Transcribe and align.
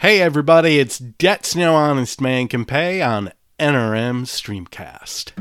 Hey 0.00 0.22
everybody, 0.22 0.78
it's 0.78 0.96
Debts 0.96 1.56
No 1.56 1.74
Honest 1.74 2.20
Man 2.20 2.46
Can 2.46 2.64
Pay 2.64 3.02
on 3.02 3.32
NRM 3.58 4.26
Streamcast. 4.26 5.32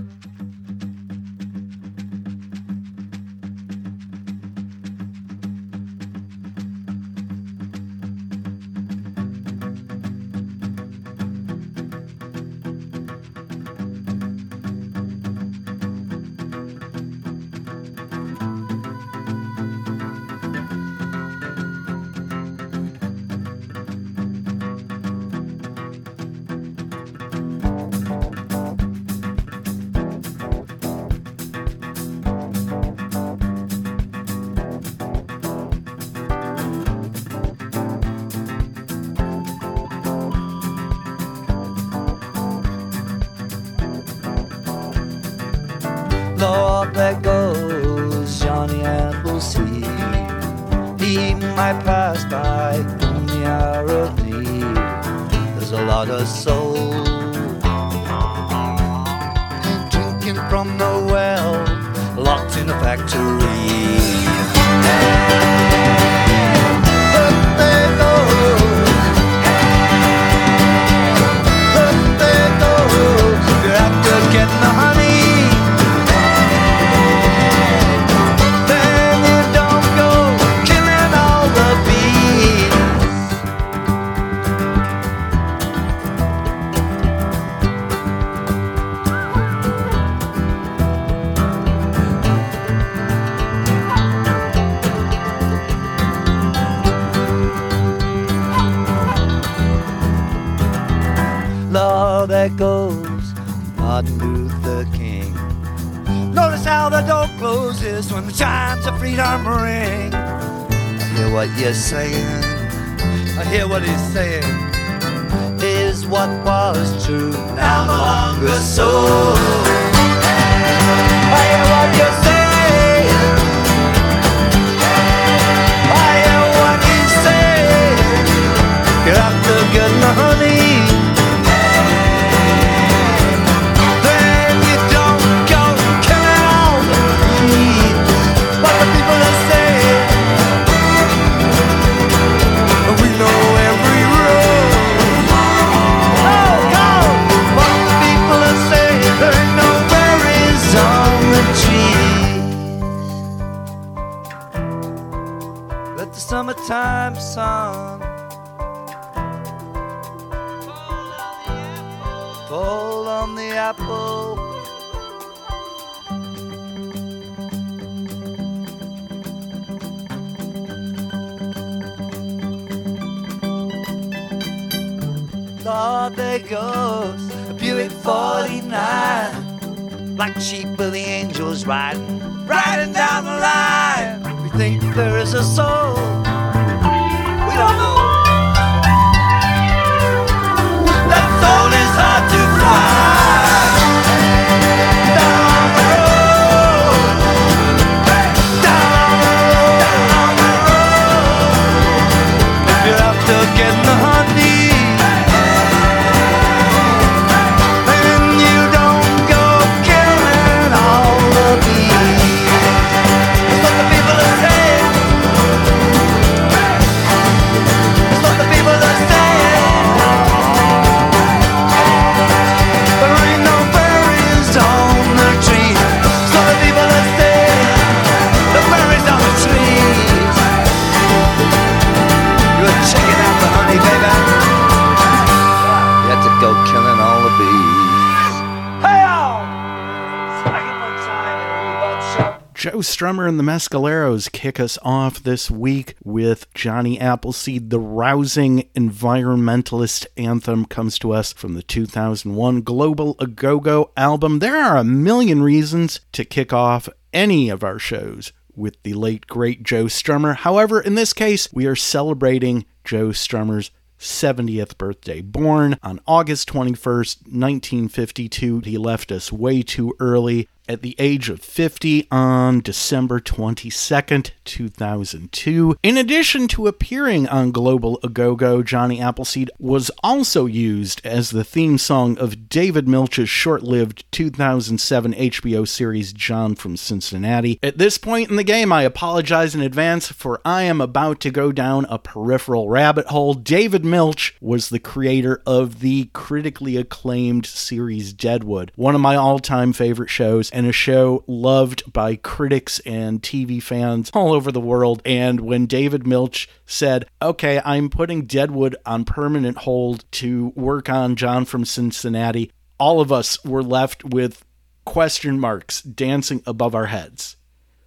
Strummer 242.97 243.29
and 243.29 243.39
the 243.39 243.43
Mescaleros 243.43 244.31
kick 244.31 244.59
us 244.59 244.79
off 244.81 245.21
this 245.21 245.51
week 245.51 245.95
with 246.03 246.51
Johnny 246.55 246.99
Appleseed. 246.99 247.69
The 247.69 247.79
rousing 247.79 248.71
environmentalist 248.73 250.07
anthem 250.17 250.65
comes 250.65 250.97
to 250.97 251.11
us 251.11 251.31
from 251.31 251.53
the 251.53 251.61
2001 251.61 252.61
Global 252.61 253.15
A 253.19 253.27
Go 253.27 253.59
Go 253.59 253.91
album. 253.95 254.39
There 254.39 254.57
are 254.57 254.77
a 254.77 254.83
million 254.83 255.43
reasons 255.43 255.99
to 256.13 256.25
kick 256.25 256.51
off 256.51 256.89
any 257.13 257.49
of 257.49 257.63
our 257.63 257.77
shows 257.77 258.33
with 258.55 258.81
the 258.81 258.95
late, 258.95 259.27
great 259.27 259.61
Joe 259.61 259.85
Strummer. 259.85 260.35
However, 260.35 260.81
in 260.81 260.95
this 260.95 261.13
case, 261.13 261.53
we 261.53 261.67
are 261.67 261.75
celebrating 261.75 262.65
Joe 262.83 263.09
Strummer's 263.09 263.69
70th 263.99 264.75
birthday. 264.75 265.21
Born 265.21 265.77
on 265.83 265.99
August 266.07 266.49
21st, 266.49 267.27
1952, 267.27 268.61
he 268.61 268.79
left 268.79 269.11
us 269.11 269.31
way 269.31 269.61
too 269.61 269.93
early 269.99 270.49
at 270.67 270.81
the 270.81 270.95
age 270.99 271.29
of 271.29 271.41
50 271.41 272.07
on 272.11 272.61
December 272.61 273.19
22nd, 273.19 274.31
2002. 274.45 275.75
In 275.83 275.97
addition 275.97 276.47
to 276.49 276.67
appearing 276.67 277.27
on 277.27 277.51
Global 277.51 277.99
A 278.03 278.09
Go 278.09 278.35
Go, 278.35 278.63
Johnny 278.63 279.01
Appleseed 279.01 279.49
was 279.59 279.91
also 280.03 280.45
used 280.45 281.05
as 281.05 281.29
the 281.29 281.43
theme 281.43 281.77
song 281.77 282.17
of 282.17 282.49
David 282.49 282.87
Milch's 282.87 283.29
short 283.29 283.63
lived 283.63 284.05
2007 284.11 285.13
HBO 285.13 285.67
series 285.67 286.13
John 286.13 286.55
from 286.55 286.77
Cincinnati. 286.77 287.59
At 287.61 287.77
this 287.77 287.97
point 287.97 288.29
in 288.29 288.35
the 288.35 288.43
game, 288.43 288.71
I 288.71 288.83
apologize 288.83 289.55
in 289.55 289.61
advance 289.61 290.11
for 290.11 290.41
I 290.43 290.63
am 290.63 290.81
about 290.81 291.19
to 291.21 291.31
go 291.31 291.51
down 291.51 291.85
a 291.89 291.99
peripheral 291.99 292.69
rabbit 292.69 293.07
hole. 293.07 293.33
David 293.33 293.85
Milch 293.85 294.35
was 294.41 294.69
the 294.69 294.79
creator 294.79 295.41
of 295.45 295.79
the 295.79 296.09
critically 296.13 296.77
acclaimed 296.77 297.45
series 297.45 298.13
Deadwood, 298.13 298.71
one 298.75 298.95
of 298.95 299.01
my 299.01 299.15
all 299.15 299.39
time 299.39 299.73
favorite 299.73 300.09
shows, 300.09 300.49
and 300.57 300.65
a 300.65 300.71
show 300.71 301.23
loved 301.27 301.93
by 301.93 302.15
critics 302.15 302.79
and 302.79 303.21
TV 303.21 303.61
fans 303.61 304.09
all 304.15 304.33
over 304.33 304.51
the 304.51 304.59
world. 304.59 305.03
And 305.05 305.39
when 305.41 305.67
David 305.67 306.07
Milch 306.07 306.49
said, 306.65 307.05
Okay, 307.21 307.61
I'm 307.63 307.91
putting 307.91 308.25
Deadwood 308.25 308.75
on 308.83 309.05
permanent 309.05 309.59
hold 309.59 310.11
to 310.13 310.53
work 310.55 310.89
on 310.89 311.15
John 311.15 311.45
from 311.45 311.63
Cincinnati, 311.63 312.51
all 312.79 312.99
of 312.99 313.11
us 313.11 313.45
were 313.45 313.61
left 313.61 314.03
with 314.03 314.43
question 314.83 315.39
marks 315.39 315.83
dancing 315.83 316.41
above 316.47 316.73
our 316.73 316.87
heads. 316.87 317.35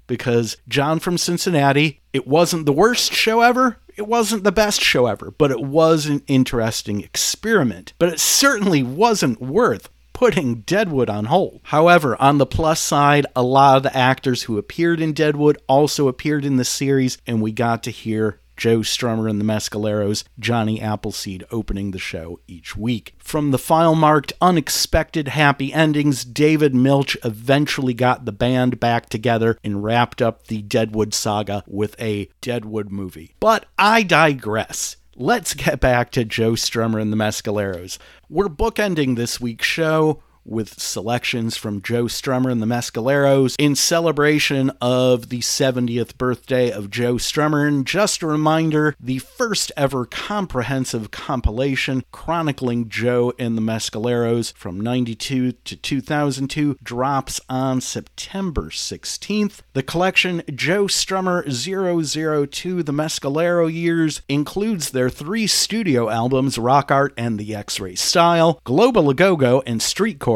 Because 0.07 0.57
John 0.69 1.01
from 1.01 1.19
Cincinnati, 1.19 2.01
it 2.13 2.29
wasn't 2.29 2.67
the 2.67 2.73
worst 2.73 3.13
show 3.13 3.41
ever, 3.41 3.79
it 3.97 4.07
wasn't 4.07 4.45
the 4.45 4.53
best 4.53 4.81
show 4.81 5.07
ever, 5.07 5.33
but 5.33 5.51
it 5.51 5.61
was 5.61 6.07
an 6.07 6.23
interesting 6.29 7.01
experiment. 7.01 7.95
But 7.99 8.11
it 8.11 8.21
certainly 8.21 8.85
wasn't 8.85 9.41
worth 9.41 9.89
putting 10.21 10.57
Deadwood 10.67 11.09
on 11.09 11.25
hold. 11.25 11.61
However, 11.63 12.15
on 12.21 12.37
the 12.37 12.45
plus 12.45 12.79
side, 12.79 13.25
a 13.35 13.43
lot 13.43 13.79
of 13.79 13.83
the 13.85 13.97
actors 13.97 14.43
who 14.43 14.59
appeared 14.59 15.01
in 15.01 15.15
Deadwood 15.15 15.57
also 15.67 16.09
appeared 16.09 16.45
in 16.45 16.57
the 16.57 16.65
series, 16.65 17.17
and 17.27 17.41
we 17.41 17.53
got 17.53 17.83
to 17.85 17.91
hear 17.91 18.39
Joe 18.55 18.81
Strummer 18.81 19.31
and 19.31 19.41
the 19.41 19.47
Mescaleros, 19.47 20.25
Johnny 20.39 20.79
Appleseed 20.79 21.47
opening 21.51 21.93
the 21.93 21.99
show 21.99 22.39
each 22.47 22.77
week. 22.77 23.15
From 23.17 23.51
the 23.51 23.57
file 23.57 23.95
marked 23.95 24.35
Unexpected 24.43 25.29
Happy 25.29 25.73
Endings, 25.73 26.23
David 26.27 26.75
Milch 26.75 27.17
eventually 27.25 27.95
got 27.95 28.27
the 28.27 28.33
band 28.33 28.79
back 28.79 29.09
together 29.09 29.57
and 29.65 29.83
wrapped 29.83 30.21
up 30.21 30.49
the 30.49 30.61
Deadwood 30.61 31.15
saga 31.15 31.65
with 31.67 31.99
a 31.99 32.29
Deadwood 32.43 32.91
movie. 32.91 33.37
But 33.41 33.65
I 33.79 34.03
digress. 34.03 34.99
Let's 35.17 35.53
get 35.53 35.81
back 35.81 36.13
to 36.13 36.25
Joe 36.25 36.53
Strummer 36.53 37.01
and 37.01 37.13
the 37.13 37.17
Mescaleros. 37.17 37.99
We're 38.33 38.47
bookending 38.47 39.17
this 39.17 39.41
week's 39.41 39.67
show 39.67 40.23
with 40.45 40.81
selections 40.81 41.57
from 41.57 41.83
Joe 41.83 42.05
Strummer 42.05 42.51
and 42.51 42.63
the 42.63 42.67
Mescaleros 42.67 43.55
in 43.59 43.75
celebration 43.75 44.71
of 44.81 45.29
the 45.29 45.41
70th 45.41 46.17
birthday 46.19 46.71
of 46.71 46.91
Joe 46.91 47.15
Strummer. 47.15 47.67
And 47.67 47.87
just 47.87 48.23
a 48.23 48.27
reminder 48.27 48.95
the 48.99 49.19
first 49.19 49.73
ever 49.77 50.07
comprehensive 50.07 51.11
compilation 51.11 52.05
chronicling 52.13 52.89
Joe 52.89 53.33
and 53.39 53.57
the 53.57 53.63
Mescaleros 53.63 54.53
from 54.55 54.81
92 54.81 55.53
to 55.53 55.77
2002 55.77 56.77
drops 56.83 57.41
on 57.49 57.81
September 57.81 58.71
16th. 58.71 59.61
The 59.73 59.83
collection 59.83 60.43
Joe 60.55 60.85
Strummer 60.85 61.45
002 61.51 62.83
The 62.83 62.93
Mescalero 62.93 63.73
Years 63.73 64.23
includes 64.29 64.91
their 64.91 65.11
three 65.11 65.47
studio 65.47 66.09
albums 66.09 66.59
Rock 66.59 66.91
Art 66.91 67.15
and 67.17 67.39
the 67.39 67.55
X 67.55 67.81
Ray 67.81 67.95
Style, 67.95 68.61
Global 68.65 69.11
A 69.11 69.15
Go 69.15 69.37
Go, 69.37 69.63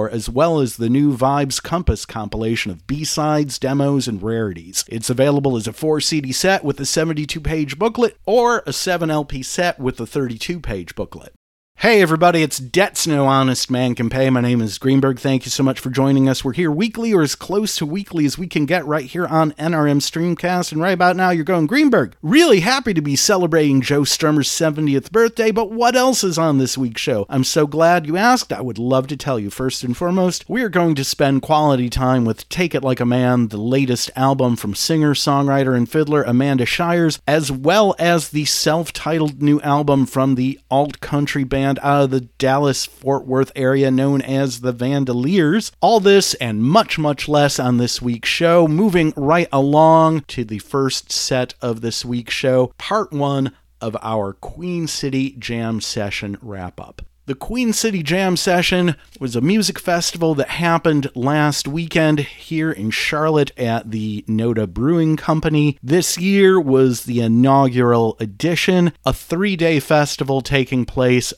as 0.03 0.29
well 0.29 0.61
as 0.61 0.77
the 0.77 0.91
new 0.91 1.17
Vibes 1.17 1.63
Compass 1.63 2.05
compilation 2.05 2.71
of 2.71 2.87
B 2.87 3.05
sides, 3.05 3.59
demos, 3.59 4.09
and 4.09 4.23
rarities. 4.23 4.85
It's 4.89 5.11
available 5.11 5.57
as 5.57 5.67
a 5.67 5.73
4 5.73 6.01
CD 6.01 6.33
set 6.33 6.65
with 6.65 6.81
a 6.81 6.87
72 6.87 7.41
page 7.41 7.79
booklet 7.79 8.17
or 8.27 8.63
a 8.67 8.73
7 8.73 9.11
LP 9.11 9.43
set 9.43 9.79
with 9.79 10.01
a 10.01 10.07
32 10.07 10.59
page 10.61 10.95
booklet. 10.95 11.35
Hey 11.79 12.01
everybody, 12.01 12.43
it's 12.43 12.59
Debts 12.59 13.07
No 13.07 13.27
Honest 13.27 13.71
Man 13.71 13.95
Can 13.95 14.09
Pay. 14.09 14.31
My 14.31 14.41
name 14.41 14.63
is 14.63 14.79
Greenberg. 14.79 15.19
Thank 15.19 15.45
you 15.45 15.51
so 15.51 15.63
much 15.63 15.79
for 15.79 15.91
joining 15.91 16.31
us. 16.31 16.43
We're 16.43 16.55
here 16.55 16.71
weekly 16.71 17.13
or 17.13 17.21
as 17.21 17.35
close 17.35 17.77
to 17.77 17.85
weekly 17.85 18.25
as 18.25 18.39
we 18.39 18.47
can 18.47 18.65
get 18.65 18.87
right 18.87 19.05
here 19.05 19.27
on 19.27 19.53
NRM 19.53 19.99
Streamcast. 20.01 20.73
And 20.73 20.81
right 20.81 20.95
about 20.95 21.15
now, 21.15 21.29
you're 21.29 21.45
going, 21.45 21.67
Greenberg, 21.67 22.17
really 22.23 22.61
happy 22.61 22.95
to 22.95 23.03
be 23.03 23.17
celebrating 23.17 23.83
Joe 23.83 24.01
Strummer's 24.01 24.49
70th 24.49 25.11
birthday, 25.11 25.51
but 25.51 25.73
what 25.73 25.95
else 25.95 26.25
is 26.25 26.39
on 26.39 26.57
this 26.57 26.79
week's 26.79 27.03
show? 27.03 27.27
I'm 27.29 27.45
so 27.45 27.67
glad 27.67 28.07
you 28.07 28.17
asked. 28.17 28.51
I 28.51 28.63
would 28.63 28.79
love 28.79 29.07
to 29.09 29.17
tell 29.17 29.39
you. 29.39 29.51
First 29.51 29.85
and 29.85 29.95
foremost, 29.95 30.49
we 30.49 30.63
are 30.63 30.71
going 30.71 30.95
to 30.95 31.05
spend 31.05 31.43
quality 31.43 31.91
time 31.91 32.25
with 32.25 32.49
Take 32.49 32.75
It 32.75 32.83
Like 32.83 33.01
a 33.01 33.05
Man, 33.05 33.49
the 33.49 33.59
latest 33.59 34.11
album 34.17 34.57
from 34.57 34.75
singer, 34.75 35.13
songwriter, 35.13 35.77
and 35.77 35.91
fiddler 35.91 36.23
Amanda 36.23 36.65
Shires, 36.65 37.21
as 37.29 37.53
well 37.53 37.95
as 37.99 38.31
the 38.31 38.47
self 38.47 38.91
titled 38.91 39.43
new 39.43 39.61
album 39.61 40.07
from 40.07 40.37
the 40.37 40.59
alt 40.71 41.01
country 41.01 41.45
band 41.45 41.64
band 41.65 41.79
out 41.83 42.03
of 42.03 42.11
the 42.11 42.21
Dallas 42.21 42.85
Fort 42.85 43.27
Worth 43.27 43.51
area 43.57 43.91
known 43.91 44.21
as 44.21 44.61
the 44.61 44.75
Vandoliers. 44.75 45.71
All 45.81 45.99
this 45.99 46.35
and 46.35 46.63
much, 46.63 46.99
much 46.99 47.27
less 47.27 47.59
on 47.59 47.79
this 47.79 48.03
week's 48.03 48.29
show. 48.29 48.69
Moving 48.69 49.15
right 49.17 49.49
along 49.51 50.23
to 50.29 50.45
the 50.45 50.59
first 50.59 51.11
set 51.11 51.55
of 51.63 51.81
this 51.81 52.05
week's 52.05 52.35
show, 52.35 52.73
part 52.77 53.13
one 53.13 53.53
of 53.81 53.97
our 54.03 54.35
Queen 54.35 54.87
City 54.87 55.37
Jam 55.39 55.81
Session 55.81 56.37
wrap 56.43 56.79
up. 56.79 57.01
The 57.27 57.35
Queen 57.35 57.73
City 57.73 58.03
Jam 58.03 58.37
Session 58.37 58.97
was 59.19 59.35
a 59.35 59.41
music 59.41 59.79
festival 59.79 60.35
that 60.35 60.49
happened 60.51 61.11
last 61.15 61.67
weekend 61.67 62.21
here 62.21 62.71
in 62.71 62.91
Charlotte 62.91 63.51
at 63.59 63.91
the 63.91 64.27
Noda 64.29 64.69
Brewing 64.69 65.17
Company. 65.17 65.79
This 65.83 66.19
year 66.19 66.61
was 66.61 67.05
the 67.05 67.21
inaugural 67.21 68.19
edition, 68.21 68.93
a 69.07 69.15
three 69.15 69.57
day 69.57 69.81
festival 69.81 70.43
taking 70.43 70.85
place 70.85 71.33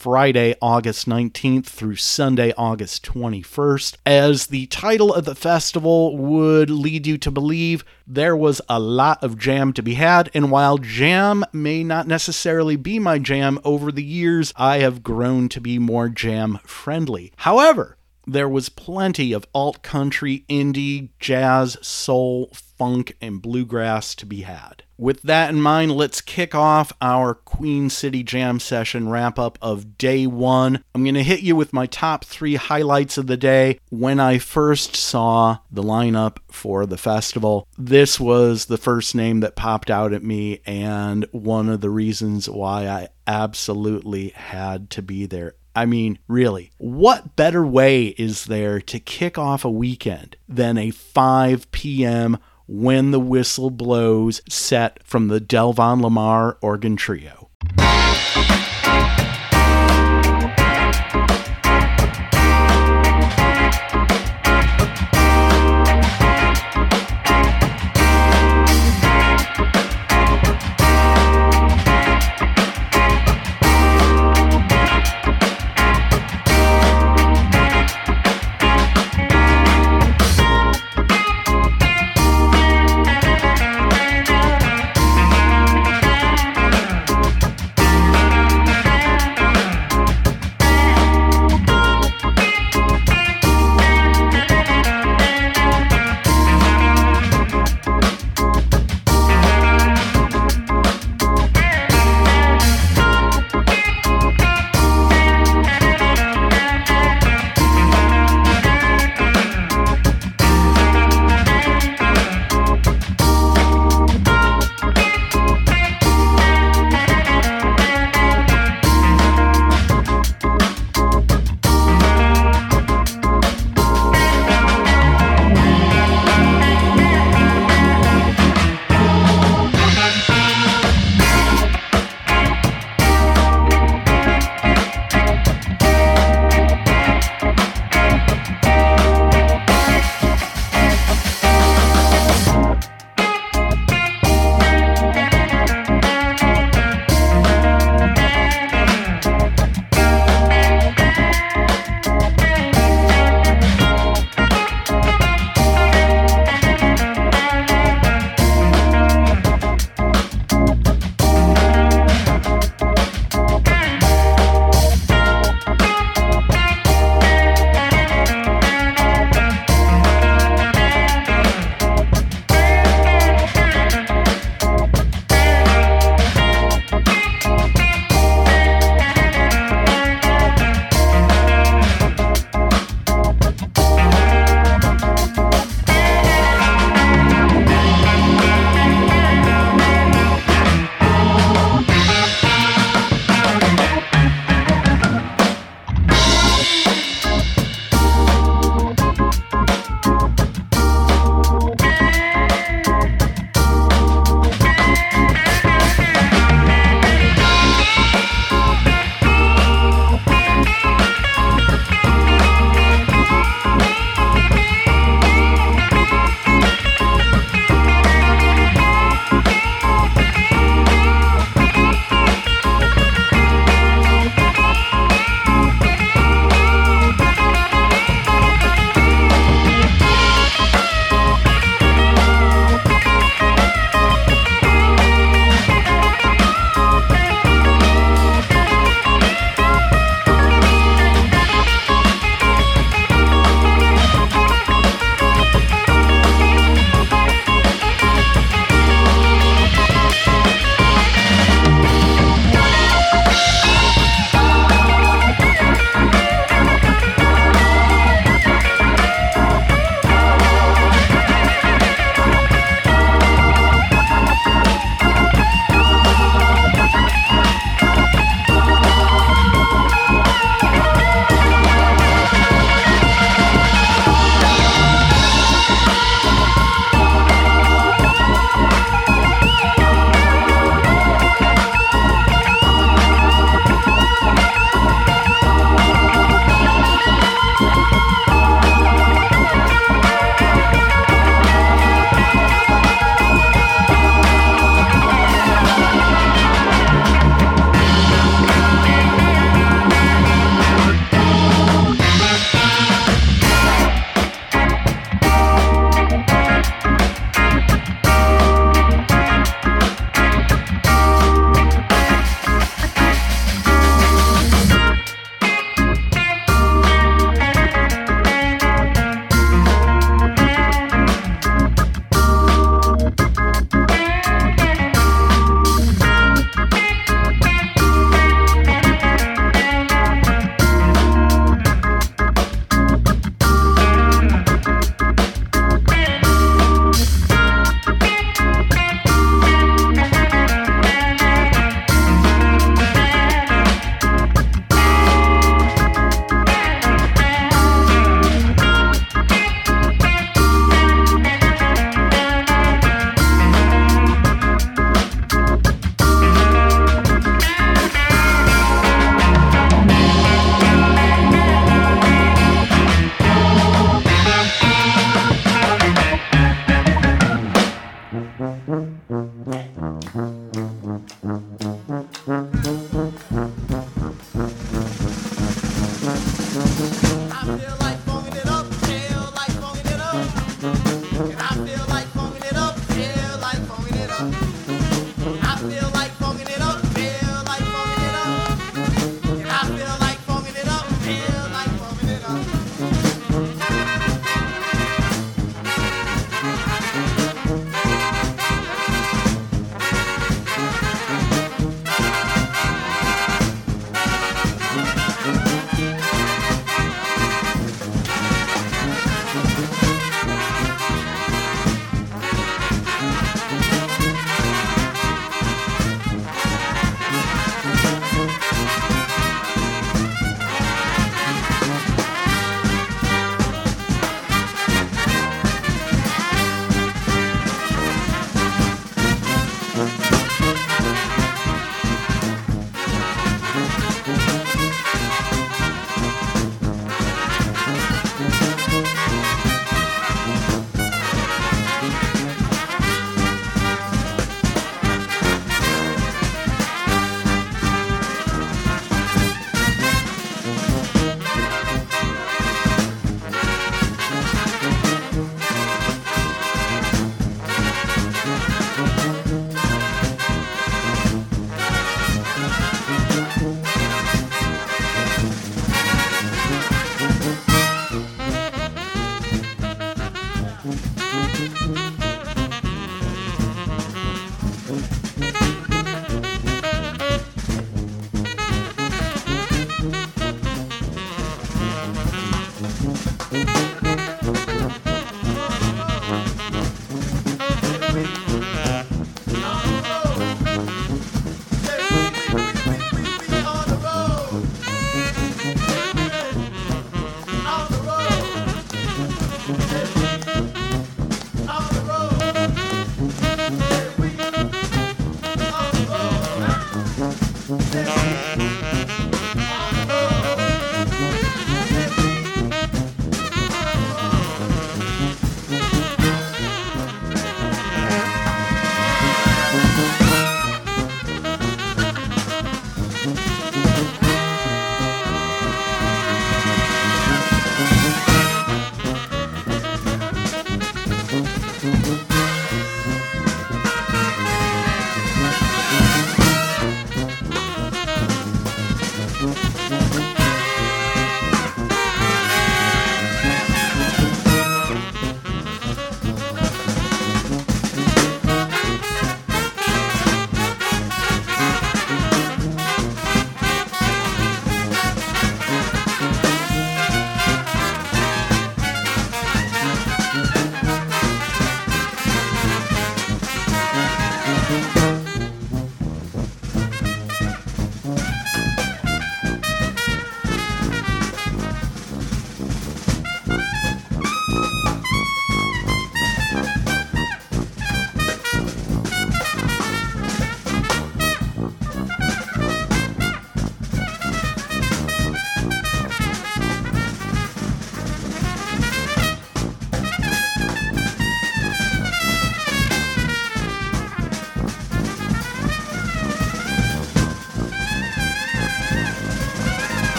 Friday, 0.00 0.54
August 0.62 1.06
19th 1.06 1.66
through 1.66 1.96
Sunday, 1.96 2.54
August 2.56 3.04
21st. 3.04 3.98
As 4.06 4.46
the 4.46 4.64
title 4.68 5.12
of 5.12 5.26
the 5.26 5.34
festival 5.34 6.16
would 6.16 6.70
lead 6.70 7.06
you 7.06 7.18
to 7.18 7.30
believe, 7.30 7.84
there 8.06 8.34
was 8.34 8.62
a 8.66 8.80
lot 8.80 9.22
of 9.22 9.36
jam 9.36 9.74
to 9.74 9.82
be 9.82 9.92
had. 9.92 10.30
And 10.32 10.50
while 10.50 10.78
jam 10.78 11.44
may 11.52 11.84
not 11.84 12.06
necessarily 12.06 12.76
be 12.76 12.98
my 12.98 13.18
jam 13.18 13.58
over 13.62 13.92
the 13.92 14.02
years, 14.02 14.54
I 14.56 14.78
have 14.78 15.02
grown 15.02 15.50
to 15.50 15.60
be 15.60 15.78
more 15.78 16.08
jam 16.08 16.60
friendly. 16.64 17.34
However, 17.36 17.98
there 18.26 18.48
was 18.48 18.70
plenty 18.70 19.34
of 19.34 19.46
alt 19.54 19.82
country, 19.82 20.46
indie, 20.48 21.10
jazz, 21.18 21.76
soul, 21.82 22.50
funk, 22.80 23.14
and 23.20 23.42
bluegrass 23.42 24.14
to 24.14 24.24
be 24.24 24.40
had. 24.40 24.84
With 24.96 25.20
that 25.20 25.50
in 25.50 25.60
mind, 25.60 25.92
let's 25.92 26.22
kick 26.22 26.54
off 26.54 26.94
our 27.02 27.34
Queen 27.34 27.90
City 27.90 28.22
Jam 28.22 28.58
session 28.58 29.10
wrap 29.10 29.38
up 29.38 29.58
of 29.60 29.98
day 29.98 30.26
one. 30.26 30.82
I'm 30.94 31.04
going 31.04 31.14
to 31.14 31.22
hit 31.22 31.42
you 31.42 31.54
with 31.54 31.74
my 31.74 31.84
top 31.84 32.24
three 32.24 32.54
highlights 32.54 33.18
of 33.18 33.26
the 33.26 33.36
day. 33.36 33.78
When 33.90 34.18
I 34.18 34.38
first 34.38 34.96
saw 34.96 35.58
the 35.70 35.82
lineup 35.82 36.38
for 36.50 36.86
the 36.86 36.96
festival, 36.96 37.68
this 37.76 38.18
was 38.18 38.64
the 38.64 38.78
first 38.78 39.14
name 39.14 39.40
that 39.40 39.56
popped 39.56 39.90
out 39.90 40.14
at 40.14 40.22
me, 40.22 40.62
and 40.64 41.26
one 41.32 41.68
of 41.68 41.82
the 41.82 41.90
reasons 41.90 42.48
why 42.48 42.88
I 42.88 43.08
absolutely 43.26 44.30
had 44.30 44.88
to 44.92 45.02
be 45.02 45.26
there. 45.26 45.52
I 45.76 45.84
mean, 45.84 46.18
really, 46.28 46.72
what 46.78 47.36
better 47.36 47.64
way 47.64 48.06
is 48.06 48.46
there 48.46 48.80
to 48.80 48.98
kick 48.98 49.36
off 49.36 49.66
a 49.66 49.70
weekend 49.70 50.36
than 50.48 50.78
a 50.78 50.90
5 50.90 51.70
p.m 51.72 52.38
when 52.72 53.10
the 53.10 53.18
whistle 53.18 53.68
blows, 53.68 54.40
set 54.48 55.02
from 55.02 55.26
the 55.26 55.40
Delvon 55.40 56.00
Lamarr 56.00 56.56
organ 56.62 56.94
trio. 56.94 57.50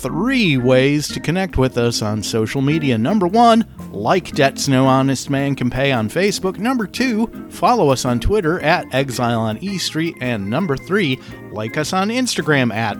Three 0.00 0.56
ways 0.56 1.08
to 1.08 1.20
connect 1.20 1.56
with 1.56 1.76
us 1.76 2.02
on 2.02 2.22
social 2.22 2.62
media. 2.62 2.96
Number 2.96 3.26
one, 3.26 3.66
like 3.90 4.32
Debts 4.32 4.68
No 4.68 4.86
Honest 4.86 5.30
Man 5.30 5.54
Can 5.54 5.70
Pay 5.70 5.92
on 5.92 6.08
Facebook. 6.08 6.58
Number 6.58 6.86
two, 6.86 7.26
follow 7.50 7.90
us 7.90 8.04
on 8.04 8.20
Twitter 8.20 8.60
at 8.60 8.92
Exile 8.94 9.40
on 9.40 9.58
E 9.58 9.78
Street. 9.78 10.16
And 10.20 10.48
number 10.48 10.76
three, 10.76 11.20
like 11.52 11.76
us 11.76 11.92
on 11.92 12.08
Instagram 12.08 12.72
at 12.74 12.96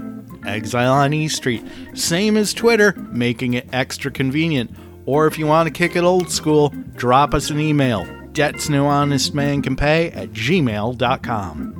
Exile 0.47 0.93
on 0.93 1.13
E 1.13 1.29
Street. 1.29 1.65
Same 1.95 2.37
as 2.37 2.53
Twitter, 2.53 2.93
making 3.11 3.55
it 3.55 3.69
extra 3.73 4.11
convenient. 4.11 4.71
Or 5.07 5.27
if 5.27 5.39
you 5.39 5.47
want 5.47 5.67
to 5.67 5.73
kick 5.73 5.97
it 5.97 6.05
old 6.05 6.31
school, 6.31 6.69
drop 6.97 7.35
us 7.35 7.51
an 7.51 7.61
email. 7.61 8.07
Debts 8.33 8.69
no 8.69 8.87
honest 8.87 9.35
man 9.35 9.63
can 9.63 9.75
pay 9.77 10.11
at 10.11 10.31
gmail.com. 10.31 11.77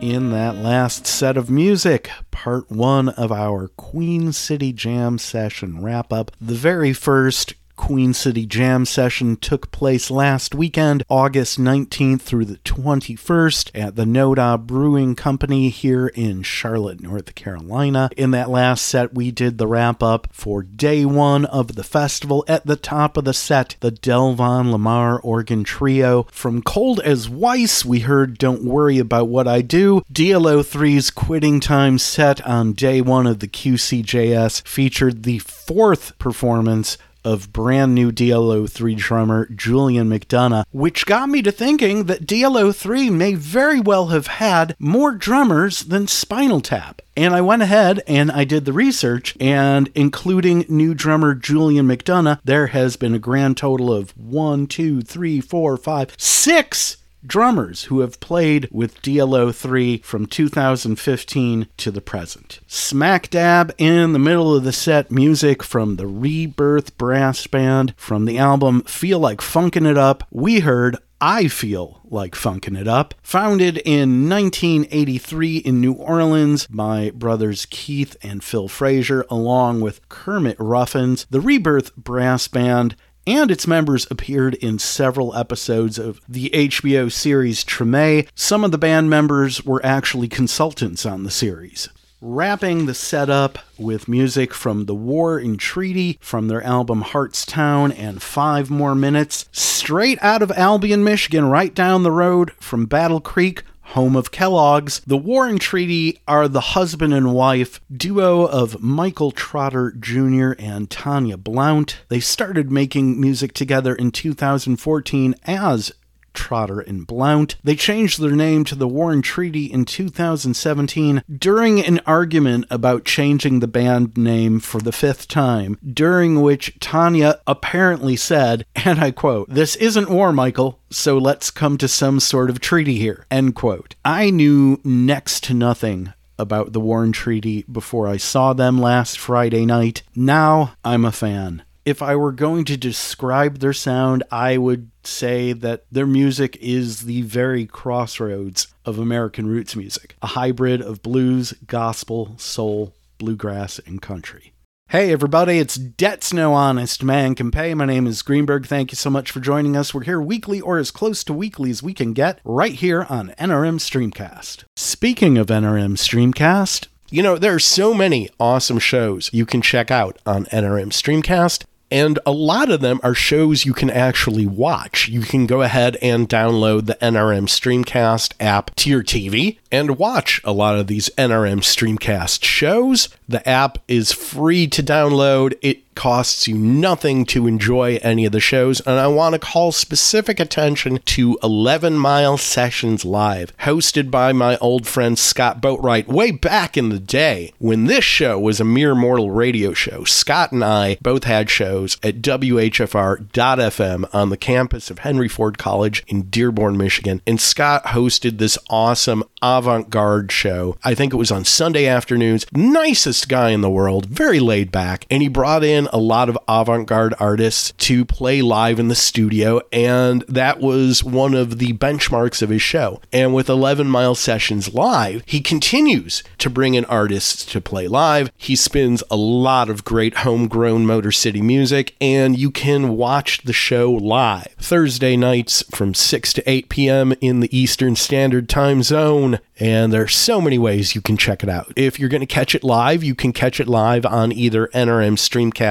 In 0.00 0.30
that 0.30 0.56
last 0.56 1.08
set 1.08 1.36
of 1.36 1.50
music, 1.50 2.08
part 2.48 2.70
one 2.70 3.10
of 3.10 3.30
our 3.30 3.68
Queen 3.76 4.32
City 4.32 4.72
Jam 4.72 5.18
session 5.18 5.82
wrap 5.82 6.14
up, 6.14 6.30
the 6.40 6.54
very 6.54 6.94
first 6.94 7.52
Queen 7.88 8.12
City 8.12 8.44
Jam 8.44 8.84
session 8.84 9.34
took 9.36 9.70
place 9.70 10.10
last 10.10 10.54
weekend, 10.54 11.02
August 11.08 11.58
19th 11.58 12.20
through 12.20 12.44
the 12.44 12.58
21st, 12.58 13.70
at 13.74 13.96
the 13.96 14.04
Noda 14.04 14.60
Brewing 14.60 15.14
Company 15.14 15.70
here 15.70 16.08
in 16.08 16.42
Charlotte, 16.42 17.00
North 17.00 17.34
Carolina. 17.34 18.10
In 18.14 18.30
that 18.32 18.50
last 18.50 18.84
set, 18.84 19.14
we 19.14 19.30
did 19.30 19.56
the 19.56 19.66
wrap 19.66 20.02
up 20.02 20.28
for 20.32 20.62
day 20.62 21.06
one 21.06 21.46
of 21.46 21.76
the 21.76 21.82
festival. 21.82 22.44
At 22.46 22.66
the 22.66 22.76
top 22.76 23.16
of 23.16 23.24
the 23.24 23.32
set, 23.32 23.76
the 23.80 23.90
Delvon 23.90 24.70
Lamarr 24.70 25.18
organ 25.22 25.64
trio. 25.64 26.24
From 26.24 26.60
Cold 26.60 27.00
as 27.00 27.26
Weiss, 27.30 27.86
we 27.86 28.00
heard 28.00 28.36
Don't 28.36 28.64
Worry 28.64 28.98
About 28.98 29.28
What 29.28 29.48
I 29.48 29.62
Do. 29.62 30.02
DLO3's 30.12 31.10
Quitting 31.10 31.58
Time 31.58 31.96
set 31.96 32.46
on 32.46 32.74
day 32.74 33.00
one 33.00 33.26
of 33.26 33.38
the 33.38 33.48
QCJS 33.48 34.68
featured 34.68 35.22
the 35.22 35.38
fourth 35.38 36.18
performance 36.18 36.98
of 37.24 37.52
brand 37.52 37.94
new 37.94 38.12
DLO3 38.12 38.96
drummer 38.96 39.46
Julian 39.54 40.08
McDonough, 40.08 40.64
which 40.70 41.06
got 41.06 41.28
me 41.28 41.42
to 41.42 41.52
thinking 41.52 42.04
that 42.04 42.26
DLO3 42.26 43.10
may 43.10 43.34
very 43.34 43.80
well 43.80 44.08
have 44.08 44.26
had 44.26 44.76
more 44.78 45.12
drummers 45.12 45.80
than 45.84 46.06
Spinal 46.06 46.60
Tap. 46.60 47.02
And 47.16 47.34
I 47.34 47.40
went 47.40 47.62
ahead 47.62 48.00
and 48.06 48.30
I 48.30 48.44
did 48.44 48.64
the 48.64 48.72
research, 48.72 49.36
and 49.40 49.90
including 49.96 50.64
new 50.68 50.94
drummer 50.94 51.34
Julian 51.34 51.88
McDonough, 51.88 52.38
there 52.44 52.68
has 52.68 52.96
been 52.96 53.14
a 53.14 53.18
grand 53.18 53.56
total 53.56 53.92
of 53.92 54.16
one, 54.16 54.68
two, 54.68 55.02
three, 55.02 55.40
four, 55.40 55.76
five, 55.76 56.14
six 56.16 56.97
drummers 57.26 57.84
who 57.84 58.00
have 58.00 58.20
played 58.20 58.68
with 58.70 59.00
DLO3 59.02 60.04
from 60.04 60.26
2015 60.26 61.68
to 61.76 61.90
the 61.90 62.00
present. 62.00 62.60
Smack 62.66 63.30
dab 63.30 63.74
in 63.78 64.12
the 64.12 64.18
middle 64.18 64.54
of 64.54 64.64
the 64.64 64.72
set, 64.72 65.10
music 65.10 65.62
from 65.62 65.96
the 65.96 66.06
Rebirth 66.06 66.96
Brass 66.98 67.46
Band 67.46 67.94
from 67.96 68.24
the 68.24 68.38
album 68.38 68.82
Feel 68.82 69.18
Like 69.18 69.40
Funkin' 69.40 69.86
It 69.88 69.98
Up. 69.98 70.24
We 70.30 70.60
heard 70.60 70.96
I 71.20 71.48
Feel 71.48 72.00
Like 72.04 72.36
Funkin' 72.36 72.78
It 72.78 72.86
Up. 72.86 73.12
Founded 73.22 73.78
in 73.78 74.28
1983 74.28 75.56
in 75.58 75.80
New 75.80 75.94
Orleans 75.94 76.68
by 76.68 77.10
brothers 77.10 77.66
Keith 77.66 78.16
and 78.22 78.44
Phil 78.44 78.68
Frazier, 78.68 79.24
along 79.28 79.80
with 79.80 80.08
Kermit 80.08 80.56
Ruffins, 80.60 81.26
the 81.28 81.40
Rebirth 81.40 81.94
Brass 81.96 82.46
Band 82.46 82.94
and 83.28 83.50
its 83.50 83.66
members 83.66 84.06
appeared 84.10 84.54
in 84.54 84.78
several 84.78 85.36
episodes 85.36 85.98
of 85.98 86.18
the 86.26 86.48
HBO 86.48 87.12
series 87.12 87.62
Treme. 87.62 88.26
Some 88.34 88.64
of 88.64 88.72
the 88.72 88.78
band 88.78 89.10
members 89.10 89.62
were 89.62 89.84
actually 89.84 90.28
consultants 90.28 91.04
on 91.04 91.24
the 91.24 91.30
series. 91.30 91.90
Wrapping 92.22 92.86
the 92.86 92.94
setup 92.94 93.58
with 93.78 94.08
music 94.08 94.54
from 94.54 94.86
The 94.86 94.94
War 94.94 95.38
and 95.38 95.60
Treaty 95.60 96.18
from 96.22 96.48
their 96.48 96.62
album 96.62 97.04
Heartstown 97.04 97.94
and 97.96 98.22
Five 98.22 98.70
More 98.70 98.94
Minutes, 98.94 99.46
straight 99.52 100.18
out 100.22 100.40
of 100.40 100.50
Albion, 100.52 101.04
Michigan, 101.04 101.44
right 101.44 101.74
down 101.74 102.04
the 102.04 102.10
road 102.10 102.52
from 102.52 102.86
Battle 102.86 103.20
Creek, 103.20 103.62
home 103.88 104.16
of 104.16 104.30
Kellogg's. 104.30 105.00
The 105.06 105.16
War 105.16 105.46
and 105.46 105.60
Treaty 105.60 106.20
are 106.28 106.46
the 106.46 106.60
husband 106.60 107.14
and 107.14 107.32
wife 107.32 107.80
duo 107.90 108.44
of 108.44 108.82
Michael 108.82 109.30
Trotter 109.30 109.92
Jr. 109.98 110.52
and 110.58 110.90
Tanya 110.90 111.36
Blount. 111.36 112.00
They 112.08 112.20
started 112.20 112.70
making 112.70 113.20
music 113.20 113.54
together 113.54 113.94
in 113.94 114.10
2014 114.10 115.34
as 115.44 115.92
Trotter 116.34 116.80
and 116.80 117.06
Blount. 117.06 117.56
They 117.62 117.76
changed 117.76 118.20
their 118.20 118.32
name 118.32 118.64
to 118.64 118.74
the 118.74 118.88
War 118.88 119.12
and 119.12 119.22
Treaty 119.22 119.66
in 119.66 119.84
2017 119.84 121.22
during 121.38 121.80
an 121.84 122.00
argument 122.06 122.66
about 122.70 123.04
changing 123.04 123.60
the 123.60 123.66
band 123.66 124.16
name 124.16 124.60
for 124.60 124.80
the 124.80 124.92
fifth 124.92 125.28
time, 125.28 125.78
during 125.84 126.40
which 126.40 126.78
Tanya 126.80 127.40
apparently 127.46 128.16
said, 128.16 128.64
and 128.74 129.00
I 129.00 129.10
quote, 129.10 129.48
This 129.50 129.76
isn't 129.76 130.10
war, 130.10 130.32
Michael, 130.32 130.80
so 130.90 131.18
let's 131.18 131.50
come 131.50 131.78
to 131.78 131.88
some 131.88 132.20
sort 132.20 132.50
of 132.50 132.60
treaty 132.60 132.96
here. 132.96 133.26
End 133.30 133.54
quote. 133.54 133.94
I 134.04 134.30
knew 134.30 134.80
next 134.84 135.44
to 135.44 135.54
nothing 135.54 136.12
about 136.38 136.72
the 136.72 136.80
War 136.80 137.02
and 137.02 137.12
Treaty 137.12 137.64
before 137.70 138.06
I 138.06 138.16
saw 138.16 138.52
them 138.52 138.80
last 138.80 139.18
Friday 139.18 139.66
night. 139.66 140.02
Now 140.14 140.74
I'm 140.84 141.04
a 141.04 141.12
fan 141.12 141.64
if 141.88 142.02
I 142.02 142.16
were 142.16 142.32
going 142.32 142.66
to 142.66 142.76
describe 142.76 143.58
their 143.60 143.72
sound, 143.72 144.22
I 144.30 144.58
would 144.58 144.90
say 145.04 145.54
that 145.54 145.86
their 145.90 146.06
music 146.06 146.58
is 146.60 147.02
the 147.02 147.22
very 147.22 147.64
crossroads 147.64 148.68
of 148.84 148.98
American 148.98 149.46
roots 149.46 149.74
music, 149.74 150.14
a 150.20 150.26
hybrid 150.26 150.82
of 150.82 151.02
blues, 151.02 151.54
gospel, 151.66 152.34
soul, 152.36 152.92
bluegrass, 153.16 153.78
and 153.78 154.02
country. 154.02 154.52
Hey 154.90 155.12
everybody, 155.12 155.58
it's 155.58 155.76
Debts 155.76 156.30
No 156.30 156.52
Honest 156.52 157.02
Man 157.02 157.34
Can 157.34 157.50
Pay. 157.50 157.72
My 157.72 157.86
name 157.86 158.06
is 158.06 158.20
Greenberg. 158.20 158.66
Thank 158.66 158.92
you 158.92 158.96
so 158.96 159.08
much 159.08 159.30
for 159.30 159.40
joining 159.40 159.74
us. 159.74 159.94
We're 159.94 160.04
here 160.04 160.20
weekly 160.20 160.60
or 160.60 160.76
as 160.76 160.90
close 160.90 161.24
to 161.24 161.32
weekly 161.32 161.70
as 161.70 161.82
we 161.82 161.94
can 161.94 162.12
get 162.12 162.40
right 162.44 162.72
here 162.72 163.06
on 163.08 163.34
NRM 163.38 163.78
Streamcast. 163.80 164.64
Speaking 164.76 165.38
of 165.38 165.46
NRM 165.46 165.96
Streamcast, 165.96 166.88
you 167.10 167.22
know, 167.22 167.38
there 167.38 167.54
are 167.54 167.58
so 167.58 167.94
many 167.94 168.28
awesome 168.38 168.78
shows 168.78 169.30
you 169.32 169.46
can 169.46 169.62
check 169.62 169.90
out 169.90 170.18
on 170.26 170.44
NRM 170.46 170.88
Streamcast. 170.88 171.64
And 171.90 172.18
a 172.26 172.32
lot 172.32 172.70
of 172.70 172.80
them 172.80 173.00
are 173.02 173.14
shows 173.14 173.64
you 173.64 173.72
can 173.72 173.90
actually 173.90 174.46
watch. 174.46 175.08
You 175.08 175.22
can 175.22 175.46
go 175.46 175.62
ahead 175.62 175.96
and 176.02 176.28
download 176.28 176.86
the 176.86 176.96
NRM 176.96 177.48
Streamcast 177.48 178.34
app 178.40 178.74
to 178.76 178.90
your 178.90 179.02
TV 179.02 179.58
and 179.72 179.98
watch 179.98 180.40
a 180.44 180.52
lot 180.52 180.78
of 180.78 180.86
these 180.86 181.08
NRM 181.16 181.60
Streamcast 181.60 182.44
shows. 182.44 183.08
The 183.28 183.46
app 183.48 183.78
is 183.88 184.12
free 184.12 184.66
to 184.68 184.82
download. 184.82 185.56
It 185.62 185.87
costs 185.98 186.46
you 186.46 186.56
nothing 186.56 187.24
to 187.24 187.48
enjoy 187.48 187.98
any 188.02 188.24
of 188.24 188.30
the 188.30 188.38
shows, 188.38 188.80
and 188.82 189.00
I 189.00 189.08
want 189.08 189.32
to 189.32 189.38
call 189.40 189.72
specific 189.72 190.38
attention 190.38 191.00
to 191.06 191.36
11 191.42 191.98
Mile 191.98 192.38
Sessions 192.38 193.04
Live, 193.04 193.52
hosted 193.58 194.08
by 194.08 194.32
my 194.32 194.56
old 194.58 194.86
friend 194.86 195.18
Scott 195.18 195.60
Boatwright 195.60 196.06
way 196.06 196.30
back 196.30 196.76
in 196.76 196.90
the 196.90 197.00
day 197.00 197.52
when 197.58 197.86
this 197.86 198.04
show 198.04 198.38
was 198.38 198.60
a 198.60 198.64
mere 198.64 198.94
mortal 198.94 199.32
radio 199.32 199.72
show. 199.72 200.04
Scott 200.04 200.52
and 200.52 200.62
I 200.62 200.98
both 201.02 201.24
had 201.24 201.50
shows 201.50 201.96
at 202.04 202.22
WHFR.FM 202.22 204.14
on 204.14 204.30
the 204.30 204.36
campus 204.36 204.92
of 204.92 205.00
Henry 205.00 205.28
Ford 205.28 205.58
College 205.58 206.04
in 206.06 206.22
Dearborn, 206.30 206.76
Michigan, 206.76 207.22
and 207.26 207.40
Scott 207.40 207.86
hosted 207.86 208.38
this 208.38 208.56
awesome 208.70 209.24
avant 209.42 209.90
garde 209.90 210.30
show. 210.30 210.76
I 210.84 210.94
think 210.94 211.12
it 211.12 211.16
was 211.16 211.32
on 211.32 211.44
Sunday 211.44 211.86
afternoons. 211.86 212.46
Nicest 212.52 213.28
guy 213.28 213.50
in 213.50 213.62
the 213.62 213.68
world, 213.70 214.06
very 214.06 214.38
laid 214.38 214.70
back, 214.70 215.04
and 215.10 215.22
he 215.22 215.28
brought 215.28 215.64
in 215.64 215.87
a 215.92 215.98
lot 215.98 216.28
of 216.28 216.38
avant 216.48 216.86
garde 216.86 217.14
artists 217.18 217.72
to 217.78 218.04
play 218.04 218.42
live 218.42 218.78
in 218.78 218.88
the 218.88 218.94
studio, 218.94 219.60
and 219.72 220.22
that 220.28 220.60
was 220.60 221.04
one 221.04 221.34
of 221.34 221.58
the 221.58 221.72
benchmarks 221.74 222.42
of 222.42 222.50
his 222.50 222.62
show. 222.62 223.00
And 223.12 223.34
with 223.34 223.48
11 223.48 223.88
Mile 223.88 224.14
Sessions 224.14 224.74
Live, 224.74 225.22
he 225.26 225.40
continues 225.40 226.22
to 226.38 226.50
bring 226.50 226.74
in 226.74 226.84
artists 226.86 227.44
to 227.46 227.60
play 227.60 227.88
live. 227.88 228.30
He 228.36 228.56
spins 228.56 229.02
a 229.10 229.16
lot 229.16 229.68
of 229.68 229.84
great 229.84 230.18
homegrown 230.18 230.86
Motor 230.86 231.12
City 231.12 231.42
music, 231.42 231.94
and 232.00 232.38
you 232.38 232.50
can 232.50 232.96
watch 232.96 233.42
the 233.42 233.52
show 233.52 233.90
live 233.90 234.54
Thursday 234.58 235.16
nights 235.16 235.62
from 235.70 235.94
6 235.94 236.32
to 236.34 236.50
8 236.50 236.68
p.m. 236.68 237.14
in 237.20 237.40
the 237.40 237.56
Eastern 237.56 237.96
Standard 237.96 238.48
Time 238.48 238.82
Zone. 238.82 239.38
And 239.60 239.92
there 239.92 240.02
are 240.02 240.08
so 240.08 240.40
many 240.40 240.58
ways 240.58 240.94
you 240.94 241.00
can 241.00 241.16
check 241.16 241.42
it 241.42 241.48
out. 241.48 241.72
If 241.74 241.98
you're 241.98 242.08
going 242.08 242.20
to 242.20 242.26
catch 242.26 242.54
it 242.54 242.62
live, 242.62 243.02
you 243.02 243.14
can 243.14 243.32
catch 243.32 243.58
it 243.58 243.66
live 243.66 244.06
on 244.06 244.30
either 244.30 244.68
NRM 244.68 245.18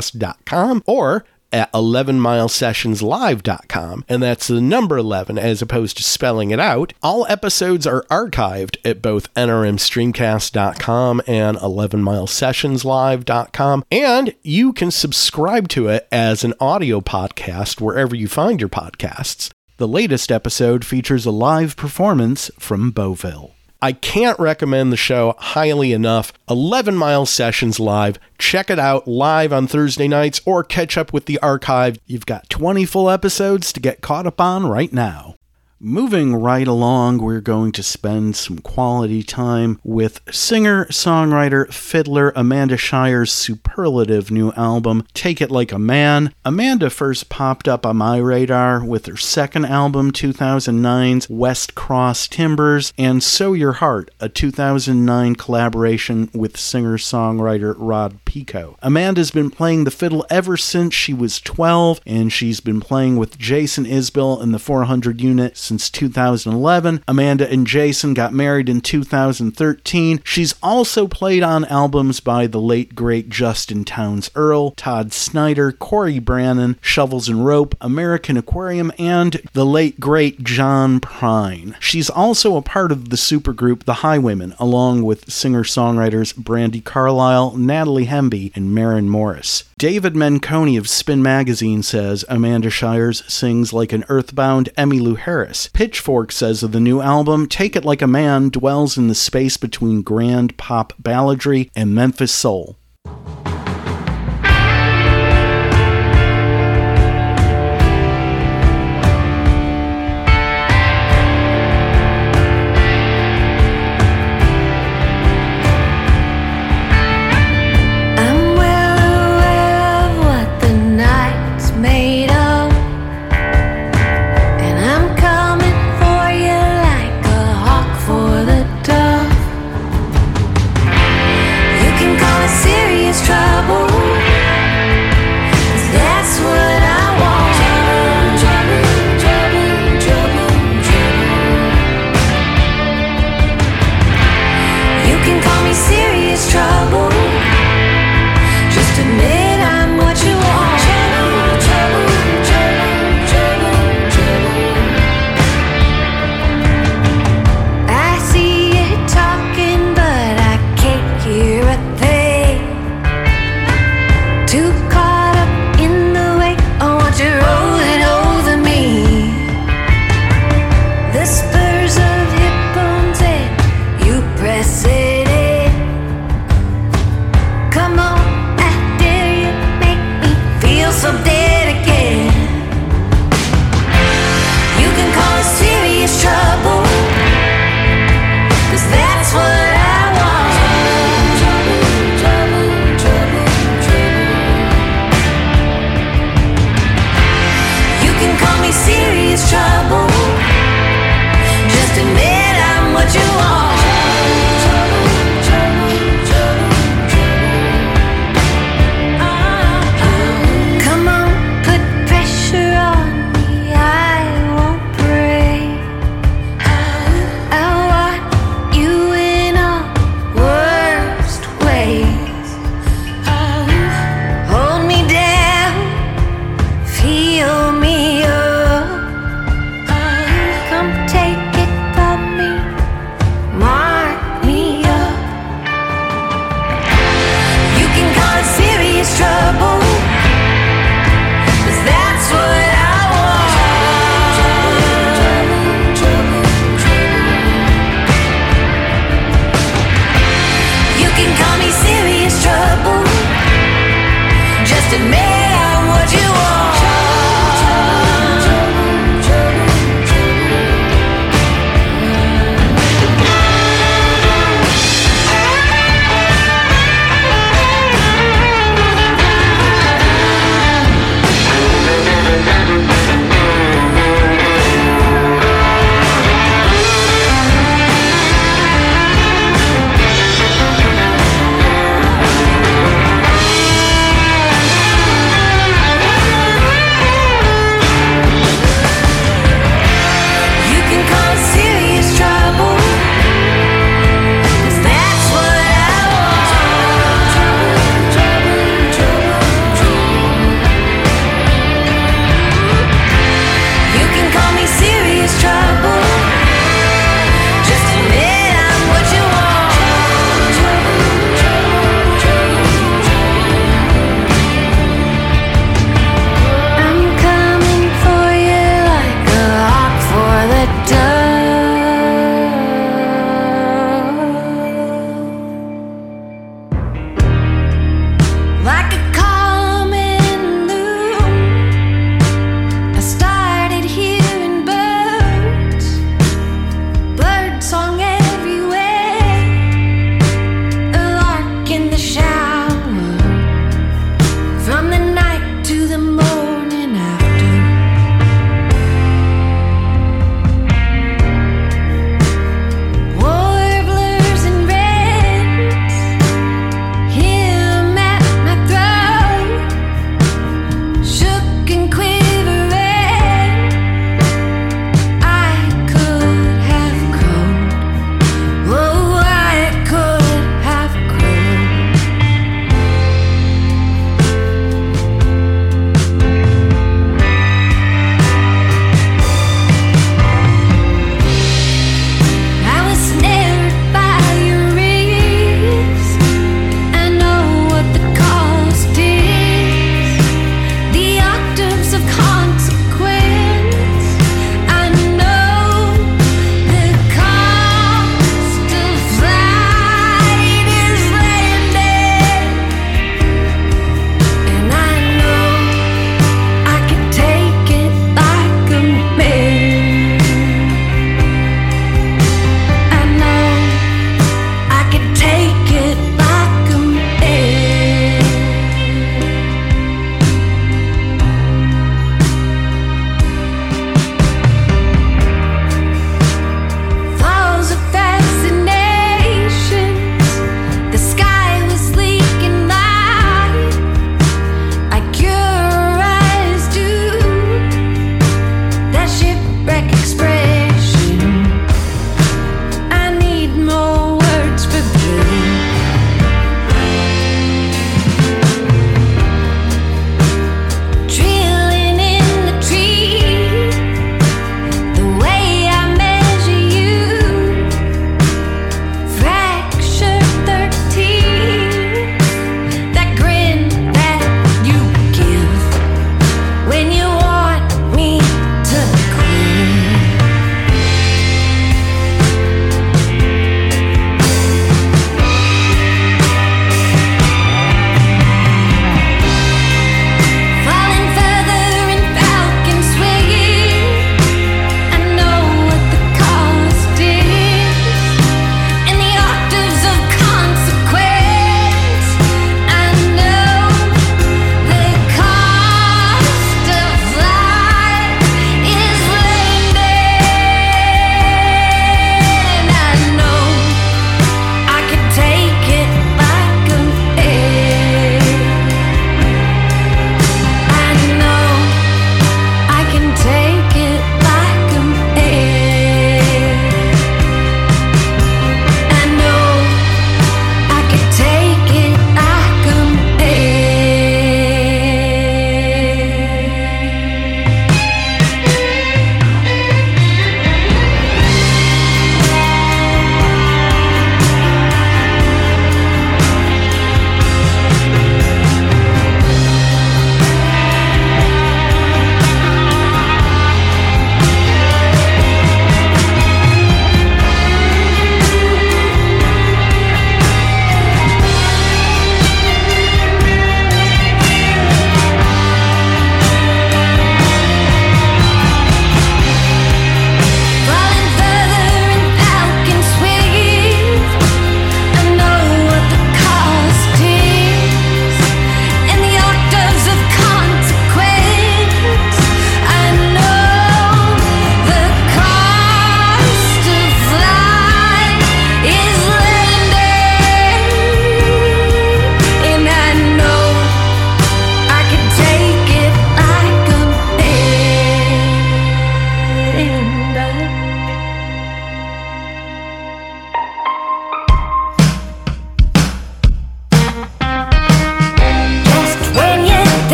Streamcast.com 0.00 0.82
or 0.86 1.24
at 1.52 1.72
11milesessionslive.com, 1.72 4.04
and 4.08 4.22
that's 4.22 4.46
the 4.46 4.60
number 4.60 4.96
11 4.96 5.36
as 5.36 5.60
opposed 5.60 5.96
to 5.96 6.02
spelling 6.04 6.52
it 6.52 6.60
out. 6.60 6.92
All 7.02 7.26
episodes 7.28 7.88
are 7.88 8.04
archived 8.04 8.76
at 8.84 9.02
both 9.02 9.34
nrmstreamcast.com 9.34 11.22
and 11.26 11.56
11milesessionslive.com, 11.56 13.84
and 13.90 14.32
you 14.42 14.72
can 14.72 14.92
subscribe 14.92 15.66
to 15.70 15.88
it 15.88 16.06
as 16.12 16.44
an 16.44 16.54
audio 16.60 17.00
podcast 17.00 17.80
wherever 17.80 18.14
you 18.14 18.28
find 18.28 18.60
your 18.60 18.68
podcasts. 18.68 19.50
The 19.78 19.88
latest 19.88 20.30
episode 20.30 20.84
features 20.84 21.26
a 21.26 21.32
live 21.32 21.74
performance 21.74 22.48
from 22.60 22.92
Beauville. 22.92 23.50
I 23.82 23.92
can't 23.92 24.38
recommend 24.38 24.92
the 24.92 24.96
show 24.98 25.34
highly 25.38 25.92
enough. 25.92 26.34
11 26.50 26.96
Mile 26.96 27.24
Sessions 27.24 27.80
Live. 27.80 28.18
Check 28.38 28.68
it 28.68 28.78
out 28.78 29.08
live 29.08 29.52
on 29.54 29.66
Thursday 29.66 30.06
nights 30.06 30.40
or 30.44 30.62
catch 30.62 30.98
up 30.98 31.14
with 31.14 31.24
the 31.24 31.38
archive. 31.38 31.98
You've 32.06 32.26
got 32.26 32.50
20 32.50 32.84
full 32.84 33.08
episodes 33.08 33.72
to 33.72 33.80
get 33.80 34.02
caught 34.02 34.26
up 34.26 34.40
on 34.40 34.66
right 34.66 34.92
now. 34.92 35.36
Moving 35.82 36.34
right 36.36 36.68
along, 36.68 37.22
we're 37.22 37.40
going 37.40 37.72
to 37.72 37.82
spend 37.82 38.36
some 38.36 38.58
quality 38.58 39.22
time 39.22 39.80
with 39.82 40.20
singer, 40.30 40.84
songwriter, 40.90 41.72
fiddler 41.72 42.34
Amanda 42.36 42.76
Shires' 42.76 43.32
superlative 43.32 44.30
new 44.30 44.52
album, 44.58 45.06
Take 45.14 45.40
It 45.40 45.50
Like 45.50 45.72
a 45.72 45.78
Man. 45.78 46.34
Amanda 46.44 46.90
first 46.90 47.30
popped 47.30 47.66
up 47.66 47.86
on 47.86 47.96
my 47.96 48.18
radar 48.18 48.84
with 48.84 49.06
her 49.06 49.16
second 49.16 49.64
album, 49.64 50.12
2009's 50.12 51.30
West 51.30 51.74
Cross 51.74 52.28
Timbers, 52.28 52.92
and 52.98 53.22
So 53.22 53.54
Your 53.54 53.72
Heart, 53.72 54.10
a 54.20 54.28
2009 54.28 55.34
collaboration 55.36 56.28
with 56.34 56.60
singer 56.60 56.98
songwriter 56.98 57.74
Rod 57.78 58.22
Picott. 58.26 58.76
Amanda's 58.82 59.30
been 59.30 59.50
playing 59.50 59.84
the 59.84 59.90
fiddle 59.90 60.26
ever 60.28 60.58
since 60.58 60.92
she 60.92 61.14
was 61.14 61.40
12, 61.40 62.02
and 62.04 62.30
she's 62.30 62.60
been 62.60 62.80
playing 62.80 63.16
with 63.16 63.38
Jason 63.38 63.86
Isbell 63.86 64.42
in 64.42 64.52
the 64.52 64.58
400 64.58 65.22
unit 65.22 65.56
since 65.70 65.88
2011. 65.88 67.04
Amanda 67.06 67.48
and 67.48 67.64
Jason 67.64 68.12
got 68.12 68.32
married 68.32 68.68
in 68.68 68.80
2013. 68.80 70.20
She's 70.24 70.52
also 70.60 71.06
played 71.06 71.44
on 71.44 71.64
albums 71.66 72.18
by 72.18 72.48
the 72.48 72.60
late 72.60 72.96
great 72.96 73.28
Justin 73.28 73.84
Townes 73.84 74.32
Earle, 74.34 74.72
Todd 74.72 75.12
Snider, 75.12 75.70
Cory 75.70 76.18
Branan, 76.18 76.76
Shovels 76.80 77.28
and 77.28 77.46
Rope, 77.46 77.76
American 77.80 78.36
Aquarium, 78.36 78.90
and 78.98 79.40
the 79.52 79.64
late 79.64 80.00
great 80.00 80.42
John 80.42 80.98
Prine. 80.98 81.76
She's 81.78 82.10
also 82.10 82.56
a 82.56 82.62
part 82.62 82.90
of 82.90 83.10
the 83.10 83.16
supergroup 83.16 83.84
The 83.84 84.02
Highwomen, 84.02 84.58
along 84.58 85.04
with 85.04 85.30
singer 85.30 85.62
songwriters 85.62 86.34
Brandi 86.34 86.82
Carlile, 86.82 87.56
Natalie 87.56 88.06
Hemby, 88.06 88.50
and 88.56 88.74
Maren 88.74 89.08
Morris. 89.08 89.69
David 89.80 90.12
Menconi 90.12 90.76
of 90.76 90.90
Spin 90.90 91.22
Magazine 91.22 91.82
says 91.82 92.22
Amanda 92.28 92.68
Shires 92.68 93.24
sings 93.32 93.72
like 93.72 93.94
an 93.94 94.04
earthbound 94.10 94.68
Emmylou 94.76 95.16
Harris. 95.16 95.68
Pitchfork 95.68 96.32
says 96.32 96.62
of 96.62 96.72
the 96.72 96.80
new 96.80 97.00
album, 97.00 97.46
Take 97.46 97.74
It 97.74 97.82
Like 97.86 98.02
a 98.02 98.06
Man 98.06 98.50
dwells 98.50 98.98
in 98.98 99.08
the 99.08 99.14
space 99.14 99.56
between 99.56 100.02
grand 100.02 100.58
pop 100.58 100.92
balladry 101.02 101.70
and 101.74 101.94
Memphis 101.94 102.30
soul. 102.30 102.76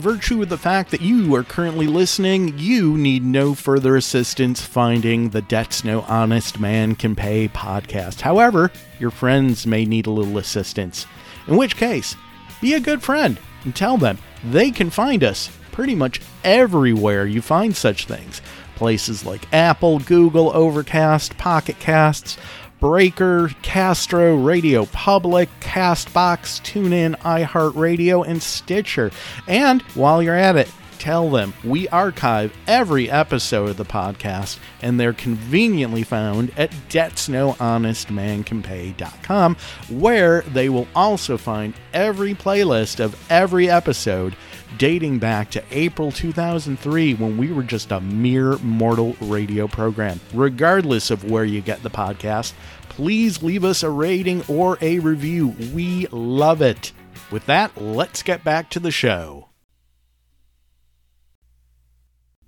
Virtue 0.00 0.42
of 0.42 0.48
the 0.48 0.58
fact 0.58 0.90
that 0.90 1.02
you 1.02 1.34
are 1.34 1.44
currently 1.44 1.86
listening, 1.86 2.58
you 2.58 2.96
need 2.96 3.22
no 3.22 3.54
further 3.54 3.96
assistance 3.96 4.62
finding 4.62 5.28
the 5.28 5.42
Debts 5.42 5.84
No 5.84 6.00
Honest 6.02 6.58
Man 6.58 6.94
Can 6.94 7.14
Pay 7.14 7.48
podcast. 7.48 8.22
However, 8.22 8.72
your 8.98 9.10
friends 9.10 9.66
may 9.66 9.84
need 9.84 10.06
a 10.06 10.10
little 10.10 10.38
assistance. 10.38 11.06
In 11.46 11.56
which 11.56 11.76
case, 11.76 12.16
be 12.60 12.74
a 12.74 12.80
good 12.80 13.02
friend 13.02 13.38
and 13.64 13.76
tell 13.76 13.98
them 13.98 14.18
they 14.42 14.70
can 14.70 14.90
find 14.90 15.22
us 15.22 15.50
pretty 15.70 15.94
much 15.94 16.20
everywhere 16.42 17.26
you 17.26 17.42
find 17.42 17.76
such 17.76 18.06
things. 18.06 18.40
Places 18.76 19.26
like 19.26 19.52
Apple, 19.52 19.98
Google, 19.98 20.50
Overcast, 20.56 21.36
Pocket 21.36 21.78
Casts, 21.78 22.38
Breaker, 22.80 23.50
Castro, 23.62 24.34
Radio 24.36 24.86
Public, 24.86 25.48
Castbox, 25.60 26.60
TuneIn, 26.62 27.16
iHeartRadio, 27.18 28.26
and 28.26 28.42
Stitcher. 28.42 29.10
And 29.46 29.82
while 29.94 30.22
you're 30.22 30.34
at 30.34 30.56
it, 30.56 30.72
tell 30.98 31.30
them 31.30 31.52
we 31.64 31.86
archive 31.88 32.52
every 32.66 33.10
episode 33.10 33.70
of 33.70 33.76
the 33.78 33.84
podcast 33.84 34.58
and 34.82 35.00
they're 35.00 35.14
conveniently 35.14 36.02
found 36.02 36.52
at 36.58 36.70
debtsnohonestmancanpay.com 36.90 39.56
where 39.88 40.42
they 40.42 40.68
will 40.68 40.86
also 40.94 41.38
find 41.38 41.72
every 41.94 42.34
playlist 42.34 43.00
of 43.00 43.16
every 43.30 43.70
episode 43.70 44.36
dating 44.78 45.18
back 45.18 45.50
to 45.50 45.62
April 45.70 46.10
2003 46.10 47.14
when 47.14 47.36
we 47.36 47.52
were 47.52 47.62
just 47.62 47.92
a 47.92 48.00
mere 48.00 48.56
mortal 48.58 49.14
radio 49.20 49.68
program. 49.68 50.20
Regardless 50.32 51.10
of 51.10 51.30
where 51.30 51.44
you 51.44 51.60
get 51.60 51.82
the 51.82 51.90
podcast, 51.90 52.52
please 52.88 53.42
leave 53.42 53.64
us 53.64 53.82
a 53.82 53.90
rating 53.90 54.42
or 54.48 54.78
a 54.80 54.98
review. 54.98 55.48
We 55.74 56.06
love 56.08 56.62
it. 56.62 56.92
With 57.30 57.46
that, 57.46 57.80
let's 57.80 58.22
get 58.22 58.42
back 58.42 58.70
to 58.70 58.80
the 58.80 58.90
show. 58.90 59.49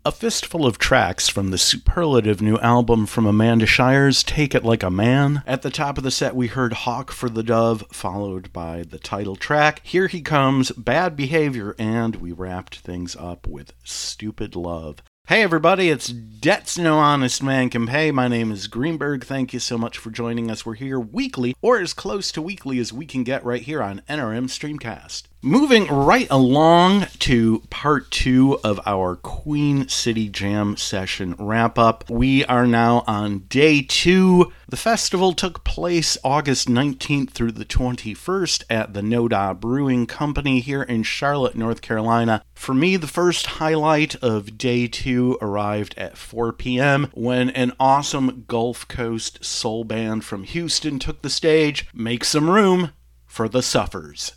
A 0.05 0.11
fistful 0.11 0.66
of 0.66 0.78
tracks 0.78 1.28
from 1.28 1.53
the 1.53 1.59
superlative 1.59 2.42
new 2.42 2.59
album 2.59 3.07
from 3.07 3.24
Amanda 3.24 3.66
Shires, 3.66 4.24
Take 4.24 4.53
It 4.53 4.64
Like 4.64 4.82
a 4.82 4.90
Man. 4.90 5.44
At 5.46 5.62
the 5.62 5.70
top 5.70 5.96
of 5.96 6.03
the 6.03 6.11
set, 6.11 6.34
we 6.34 6.48
heard 6.48 6.72
Hawk 6.72 7.12
for 7.12 7.28
the 7.28 7.44
Dove, 7.44 7.84
followed 7.92 8.53
by 8.53 8.82
the 8.82 8.98
title 8.98 9.36
track, 9.36 9.80
Here 9.84 10.09
He 10.09 10.20
Comes, 10.20 10.72
Bad 10.72 11.14
Behavior, 11.14 11.76
and 11.78 12.16
we 12.16 12.32
wrapped 12.32 12.80
things 12.80 13.14
up 13.14 13.46
with 13.46 13.74
Stupid 13.84 14.57
Love. 14.57 15.05
Hey 15.28 15.44
everybody, 15.44 15.88
it's 15.88 16.09
Debts 16.09 16.76
No 16.76 16.98
Honest 16.98 17.40
Man 17.40 17.70
Can 17.70 17.86
Pay. 17.86 18.11
My 18.11 18.26
name 18.26 18.50
is 18.50 18.66
Greenberg. 18.66 19.22
Thank 19.22 19.53
you 19.55 19.61
so 19.61 19.78
much 19.78 19.98
for 19.98 20.11
joining 20.11 20.50
us. 20.50 20.66
We're 20.66 20.74
here 20.74 20.98
weekly, 20.98 21.55
or 21.62 21.78
as 21.78 21.94
close 21.94 22.32
to 22.32 22.42
weekly 22.42 22.80
as 22.80 22.92
we 22.92 23.07
can 23.07 23.22
get 23.22 23.44
right 23.44 23.62
here 23.62 23.80
on 23.80 24.03
NRM 24.09 24.46
Streamcast. 24.46 25.28
Moving 25.45 25.88
right 25.88 26.28
along 26.30 27.07
to 27.18 27.64
part 27.68 28.12
two 28.12 28.61
of 28.62 28.78
our 28.86 29.16
Queen 29.16 29.88
City 29.88 30.28
Jam 30.28 30.76
session 30.76 31.34
wrap 31.36 31.80
up. 31.80 32.09
We 32.09 32.45
are 32.45 32.64
now 32.64 33.03
on 33.09 33.40
day 33.49 33.82
two. 33.82 34.53
The 34.68 34.76
festival 34.76 35.32
took 35.32 35.64
place 35.64 36.16
August 36.22 36.68
19th 36.68 37.30
through 37.30 37.51
the 37.51 37.64
21st 37.64 38.62
at 38.70 38.95
the 38.95 39.01
Noda 39.01 39.59
Brewing 39.59 40.07
Company 40.07 40.61
here 40.61 40.84
in 40.84 41.03
Charlotte, 41.03 41.57
North 41.57 41.82
Carolina. 41.82 42.45
For 42.55 42.72
me, 42.72 42.97
the 42.97 43.09
first 43.09 43.47
highlight 43.47 44.14
of 44.22 44.57
day 44.57 44.86
two 44.86 45.38
arrived 45.43 45.97
at 45.99 46.16
4 46.16 46.53
p.m. 46.53 47.11
when 47.14 47.51
an 47.51 47.72
awesome 47.80 48.45
Gulf 48.47 48.86
Coast 48.86 49.45
soul 49.45 49.82
band 49.82 50.24
from 50.24 50.45
Houston 50.45 51.01
took 51.01 51.22
the 51.22 51.28
stage. 51.28 51.88
Make 51.93 52.22
some 52.22 52.49
room 52.49 52.93
for 53.26 53.49
the 53.49 53.62
Suffers. 53.62 54.34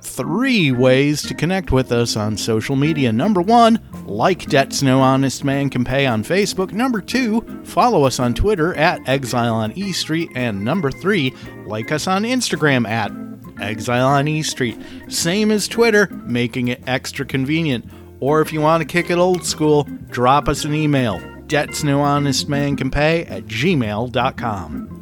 Got 0.00 0.04
three 0.04 0.72
ways 0.72 1.22
to 1.22 1.34
connect 1.34 1.72
with 1.72 1.92
us 1.92 2.16
on 2.16 2.36
social 2.36 2.76
media. 2.76 3.12
Number 3.12 3.42
one, 3.42 3.78
like 4.06 4.46
Debts 4.46 4.82
No 4.82 5.00
Honest 5.00 5.44
Man 5.44 5.68
Can 5.68 5.84
Pay 5.84 6.06
on 6.06 6.24
Facebook. 6.24 6.72
Number 6.72 7.00
two, 7.00 7.42
follow 7.64 8.04
us 8.04 8.18
on 8.18 8.34
Twitter 8.34 8.74
at 8.74 9.06
Exile 9.08 9.54
on 9.54 9.72
E 9.72 9.92
Street. 9.92 10.30
And 10.34 10.64
number 10.64 10.90
three, 10.90 11.34
like 11.66 11.92
us 11.92 12.06
on 12.06 12.22
Instagram 12.22 12.88
at 12.88 13.12
Exile 13.60 14.06
on 14.06 14.28
E 14.28 14.42
Street. 14.42 14.78
Same 15.08 15.50
as 15.50 15.68
Twitter, 15.68 16.08
making 16.24 16.68
it 16.68 16.82
extra 16.86 17.26
convenient. 17.26 17.84
Or 18.20 18.40
if 18.40 18.52
you 18.52 18.60
want 18.60 18.82
to 18.82 18.86
kick 18.86 19.10
it 19.10 19.18
old 19.18 19.44
school, 19.44 19.84
drop 20.08 20.48
us 20.48 20.64
an 20.64 20.74
email. 20.74 21.20
Debts 21.46 21.82
No 21.82 22.00
Honest 22.00 22.48
Man 22.48 22.76
Can 22.76 22.90
Pay 22.90 23.24
at 23.26 23.44
gmail.com. 23.46 24.99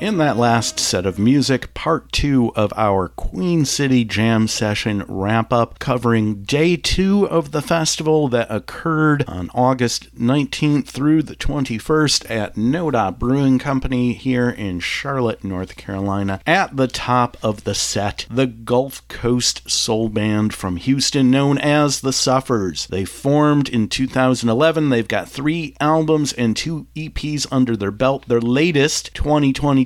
In 0.00 0.16
that 0.16 0.38
last 0.38 0.80
set 0.80 1.04
of 1.04 1.18
music, 1.18 1.74
part 1.74 2.10
two 2.10 2.54
of 2.56 2.72
our 2.74 3.08
Queen 3.08 3.66
City 3.66 4.02
Jam 4.02 4.48
session 4.48 5.04
wrap 5.06 5.52
up, 5.52 5.78
covering 5.78 6.42
day 6.42 6.76
two 6.76 7.28
of 7.28 7.50
the 7.50 7.60
festival 7.60 8.26
that 8.28 8.50
occurred 8.50 9.24
on 9.28 9.50
August 9.52 10.16
19th 10.18 10.86
through 10.86 11.24
the 11.24 11.36
21st 11.36 12.30
at 12.30 12.54
Noda 12.54 13.16
Brewing 13.16 13.58
Company 13.58 14.14
here 14.14 14.48
in 14.48 14.80
Charlotte, 14.80 15.44
North 15.44 15.76
Carolina. 15.76 16.40
At 16.46 16.76
the 16.76 16.88
top 16.88 17.36
of 17.42 17.64
the 17.64 17.74
set, 17.74 18.24
the 18.30 18.46
Gulf 18.46 19.06
Coast 19.08 19.70
Soul 19.70 20.08
Band 20.08 20.54
from 20.54 20.78
Houston, 20.78 21.30
known 21.30 21.58
as 21.58 22.00
the 22.00 22.14
Suffers. 22.14 22.86
They 22.86 23.04
formed 23.04 23.68
in 23.68 23.86
2011. 23.86 24.88
They've 24.88 25.06
got 25.06 25.28
three 25.28 25.76
albums 25.78 26.32
and 26.32 26.56
two 26.56 26.86
EPs 26.96 27.46
under 27.52 27.76
their 27.76 27.90
belt. 27.90 28.26
Their 28.28 28.40
latest, 28.40 29.12